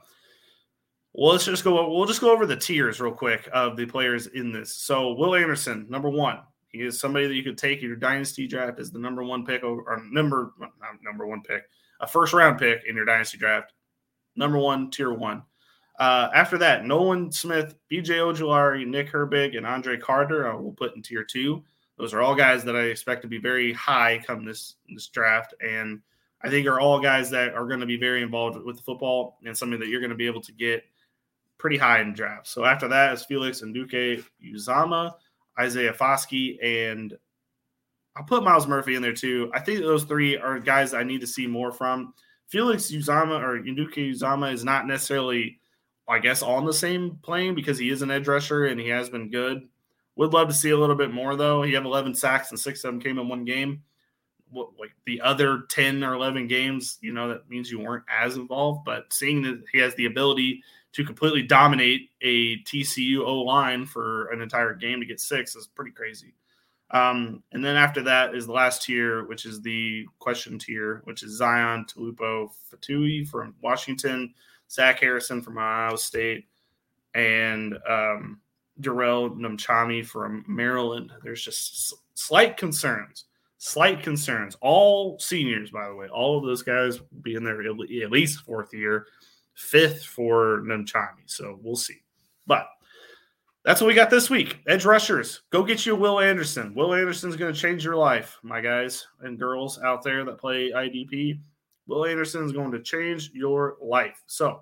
well, 1.17 1.31
let's 1.31 1.45
just 1.45 1.63
go. 1.63 1.89
We'll 1.89 2.05
just 2.05 2.19
go 2.19 2.31
over 2.31 2.45
the 2.45 2.57
tiers 2.57 2.99
real 2.99 3.13
quick 3.13 3.47
of 3.53 3.77
the 3.77 3.85
players 3.85 4.27
in 4.27 4.51
this. 4.51 4.73
So, 4.73 5.13
Will 5.13 5.35
Anderson, 5.35 5.85
number 5.89 6.09
one, 6.09 6.39
he 6.75 6.81
is 6.81 6.99
somebody 6.99 7.27
that 7.27 7.33
you 7.33 7.43
could 7.43 7.57
take 7.57 7.81
in 7.81 7.87
your 7.87 7.95
dynasty 7.95 8.47
draft 8.47 8.79
as 8.79 8.91
the 8.91 8.99
number 8.99 9.23
one 9.23 9.45
pick 9.45 9.63
or 9.63 10.01
number 10.11 10.53
number 11.01 11.25
one 11.25 11.41
pick, 11.41 11.63
a 12.01 12.07
first 12.07 12.33
round 12.33 12.59
pick 12.59 12.83
in 12.87 12.95
your 12.95 13.05
dynasty 13.05 13.37
draft. 13.37 13.73
Number 14.35 14.57
one, 14.57 14.91
tier 14.91 15.13
one. 15.13 15.43
Uh, 15.97 16.29
after 16.33 16.57
that, 16.57 16.85
Nolan 16.85 17.31
Smith, 17.31 17.75
BJ 17.89 18.17
Ojulari, 18.17 18.85
Nick 18.85 19.09
Herbig, 19.09 19.55
and 19.55 19.65
Andre 19.65 19.95
Carter, 19.97 20.51
I 20.51 20.55
will 20.55 20.73
put 20.73 20.95
in 20.95 21.01
tier 21.01 21.23
two. 21.23 21.63
Those 21.97 22.13
are 22.13 22.21
all 22.21 22.35
guys 22.35 22.65
that 22.65 22.75
I 22.75 22.81
expect 22.81 23.21
to 23.21 23.29
be 23.29 23.37
very 23.37 23.71
high 23.71 24.21
come 24.25 24.43
this 24.43 24.75
this 24.93 25.07
draft, 25.07 25.53
and 25.61 26.01
I 26.41 26.49
think 26.49 26.67
are 26.67 26.81
all 26.81 26.99
guys 26.99 27.29
that 27.29 27.53
are 27.53 27.65
going 27.65 27.79
to 27.79 27.85
be 27.85 27.97
very 27.97 28.21
involved 28.21 28.61
with 28.63 28.75
the 28.75 28.83
football 28.83 29.37
and 29.45 29.57
something 29.57 29.79
that 29.79 29.87
you're 29.87 30.01
going 30.01 30.09
to 30.09 30.17
be 30.17 30.27
able 30.27 30.41
to 30.41 30.51
get 30.51 30.83
pretty 31.57 31.77
high 31.77 32.01
in 32.01 32.13
draft. 32.13 32.47
So 32.47 32.65
after 32.65 32.89
that 32.89 33.13
is 33.13 33.23
Felix 33.23 33.61
Anudike 33.61 34.25
Uzomah, 34.43 35.13
Isaiah 35.59 35.93
Foskey, 35.93 36.57
and 36.63 37.13
I'll 38.15 38.23
put 38.23 38.43
Myles 38.43 38.67
Murphy 38.67 38.95
in 38.95 39.01
there 39.01 39.13
too. 39.13 39.51
I 39.53 39.59
think 39.59 39.79
those 39.79 40.03
three 40.03 40.37
are 40.37 40.59
guys 40.59 40.93
I 40.93 41.03
need 41.03 41.21
to 41.21 41.27
see 41.27 41.47
more 41.47 41.71
from. 41.71 42.13
Felix 42.47 42.91
Uzomah 42.91 43.41
or 43.41 43.59
Anudike 43.59 44.11
Uzomah 44.11 44.53
is 44.53 44.63
not 44.63 44.87
necessarily, 44.87 45.59
I 46.07 46.19
guess, 46.19 46.41
on 46.41 46.65
the 46.65 46.73
same 46.73 47.19
plane 47.23 47.55
because 47.55 47.77
he 47.77 47.89
is 47.89 48.01
an 48.01 48.11
edge 48.11 48.27
rusher 48.27 48.65
and 48.65 48.79
he 48.79 48.87
has 48.89 49.09
been 49.09 49.29
good. 49.29 49.67
Would 50.15 50.33
love 50.33 50.47
to 50.47 50.53
see 50.53 50.69
a 50.69 50.77
little 50.77 50.95
bit 50.95 51.11
more 51.11 51.35
though. 51.35 51.63
He 51.63 51.73
had 51.73 51.85
11 51.85 52.15
sacks 52.15 52.51
and 52.51 52.59
six 52.59 52.83
of 52.83 52.93
them 52.93 53.01
came 53.01 53.19
in 53.19 53.27
one 53.27 53.43
game. 53.43 53.83
What, 54.51 54.69
like 54.79 54.91
the 55.05 55.21
other 55.21 55.63
10 55.69 56.03
or 56.03 56.13
11 56.13 56.47
games, 56.47 56.97
you 57.01 57.13
know, 57.13 57.27
that 57.29 57.49
means 57.49 57.71
you 57.71 57.79
weren't 57.79 58.05
as 58.09 58.35
involved. 58.35 58.85
But 58.85 59.11
seeing 59.11 59.41
that 59.43 59.63
he 59.71 59.79
has 59.79 59.95
the 59.95 60.05
ability 60.05 60.63
to 60.93 61.03
completely 61.03 61.41
dominate 61.41 62.09
a 62.21 62.57
TCU 62.59 63.19
O 63.19 63.41
line 63.41 63.85
for 63.85 64.27
an 64.27 64.41
entire 64.41 64.73
game 64.73 64.99
to 65.01 65.05
get 65.05 65.19
six 65.19 65.55
is 65.55 65.67
pretty 65.67 65.91
crazy. 65.91 66.33
Um, 66.91 67.43
and 67.51 67.65
then 67.65 67.75
after 67.75 68.01
that 68.03 68.35
is 68.35 68.45
the 68.45 68.53
last 68.53 68.83
tier, 68.83 69.25
which 69.25 69.45
is 69.45 69.61
the 69.61 70.05
question 70.19 70.57
tier, 70.57 71.01
which 71.03 71.23
is 71.23 71.37
Zion 71.37 71.85
Tupuola 71.85 72.49
Fetui 72.71 73.27
from 73.27 73.55
Washington, 73.61 74.33
Zach 74.71 74.99
Harrison 74.99 75.41
from 75.41 75.57
Ohio 75.57 75.95
State, 75.95 76.47
and 77.13 77.77
um, 77.89 78.39
Darrell 78.79 79.31
Namchami 79.31 80.05
from 80.05 80.45
Maryland. 80.47 81.11
There's 81.23 81.43
just 81.43 81.93
slight 82.13 82.55
concerns, 82.55 83.25
slight 83.65 84.03
concerns. 84.03 84.55
All 84.61 85.17
seniors, 85.17 85.71
by 85.71 85.87
the 85.87 85.95
way, 85.95 86.07
all 86.07 86.37
of 86.37 86.45
those 86.45 86.61
guys 86.61 86.99
be 87.23 87.33
in 87.33 87.43
there 87.43 87.61
at 87.61 88.11
least 88.11 88.41
fourth 88.41 88.73
year 88.73 89.07
fifth 89.55 90.03
for 90.03 90.61
Namchami. 90.61 91.23
So 91.25 91.59
we'll 91.63 91.75
see. 91.75 92.01
But 92.45 92.67
that's 93.63 93.81
what 93.81 93.87
we 93.87 93.95
got 93.95 94.11
this 94.11 94.29
week. 94.29 94.59
Edge 94.67 94.85
rushers, 94.85 95.41
go 95.49 95.63
get 95.63 95.83
you 95.83 95.95
Will 95.95 96.19
Anderson. 96.19 96.75
Will 96.75 96.93
Anderson's 96.93 97.35
going 97.35 97.53
to 97.53 97.59
change 97.59 97.83
your 97.83 97.95
life, 97.95 98.37
my 98.43 98.61
guys 98.61 99.07
and 99.21 99.39
girls 99.39 99.79
out 99.81 100.03
there 100.03 100.23
that 100.25 100.37
play 100.37 100.71
IDP. 100.71 101.39
Will 101.87 102.05
Anderson 102.05 102.45
is 102.45 102.51
going 102.51 102.71
to 102.71 102.83
change 102.83 103.31
your 103.33 103.77
life. 103.81 104.21
So 104.27 104.61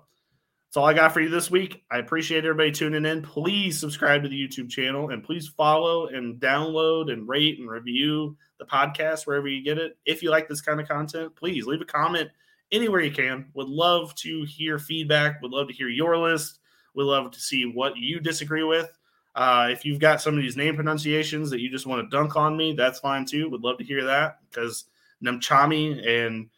that's 0.74 0.78
all 0.78 0.86
I 0.86 0.94
got 0.94 1.12
for 1.12 1.20
you 1.20 1.28
this 1.28 1.50
week. 1.50 1.84
I 1.90 1.98
appreciate 1.98 2.44
everybody 2.44 2.72
tuning 2.72 3.04
in. 3.04 3.20
Please 3.20 3.78
subscribe 3.78 4.22
to 4.22 4.28
the 4.30 4.48
YouTube 4.48 4.70
channel 4.70 5.10
and 5.10 5.22
please 5.22 5.48
follow 5.48 6.06
and 6.06 6.40
download 6.40 7.12
and 7.12 7.28
rate 7.28 7.58
and 7.58 7.68
review 7.68 8.36
the 8.64 8.76
podcast 8.76 9.26
wherever 9.26 9.48
you 9.48 9.62
get 9.62 9.78
it. 9.78 9.96
If 10.04 10.22
you 10.22 10.30
like 10.30 10.48
this 10.48 10.60
kind 10.60 10.80
of 10.80 10.88
content, 10.88 11.34
please 11.36 11.66
leave 11.66 11.80
a 11.80 11.84
comment 11.84 12.30
anywhere 12.72 13.00
you 13.00 13.12
can. 13.12 13.46
Would 13.54 13.68
love 13.68 14.14
to 14.16 14.44
hear 14.44 14.78
feedback. 14.78 15.40
Would 15.42 15.52
love 15.52 15.68
to 15.68 15.74
hear 15.74 15.88
your 15.88 16.16
list. 16.16 16.60
Would 16.94 17.06
love 17.06 17.30
to 17.32 17.40
see 17.40 17.64
what 17.64 17.96
you 17.96 18.20
disagree 18.20 18.64
with. 18.64 18.90
Uh, 19.34 19.68
if 19.70 19.84
you've 19.84 19.98
got 19.98 20.20
some 20.20 20.36
of 20.36 20.42
these 20.42 20.56
name 20.56 20.76
pronunciations 20.76 21.50
that 21.50 21.60
you 21.60 21.68
just 21.68 21.86
want 21.86 22.02
to 22.02 22.16
dunk 22.16 22.36
on 22.36 22.56
me, 22.56 22.72
that's 22.72 23.00
fine 23.00 23.24
too. 23.24 23.50
Would 23.50 23.62
love 23.62 23.78
to 23.78 23.84
hear 23.84 24.04
that 24.04 24.38
because 24.48 24.84
Namchami 25.24 26.06
and 26.06 26.48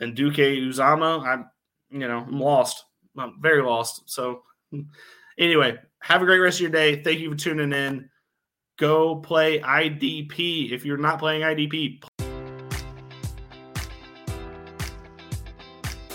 Anudike 0.00 0.68
Uzomah, 0.68 1.26
I'm 1.26 1.50
you 1.90 2.06
know 2.06 2.18
I'm 2.18 2.38
lost. 2.38 2.84
I'm 3.16 3.40
very 3.40 3.62
lost. 3.62 4.02
So 4.06 4.42
anyway, 5.38 5.78
have 6.00 6.20
a 6.20 6.26
great 6.26 6.40
rest 6.40 6.58
of 6.58 6.62
your 6.62 6.70
day. 6.70 7.02
Thank 7.02 7.20
you 7.20 7.30
for 7.30 7.36
tuning 7.36 7.72
in. 7.72 8.10
Go 8.78 9.16
play 9.16 9.60
IDP. 9.60 10.70
If 10.70 10.84
you're 10.84 10.98
not 10.98 11.18
playing 11.18 11.42
IDP, 11.42 12.02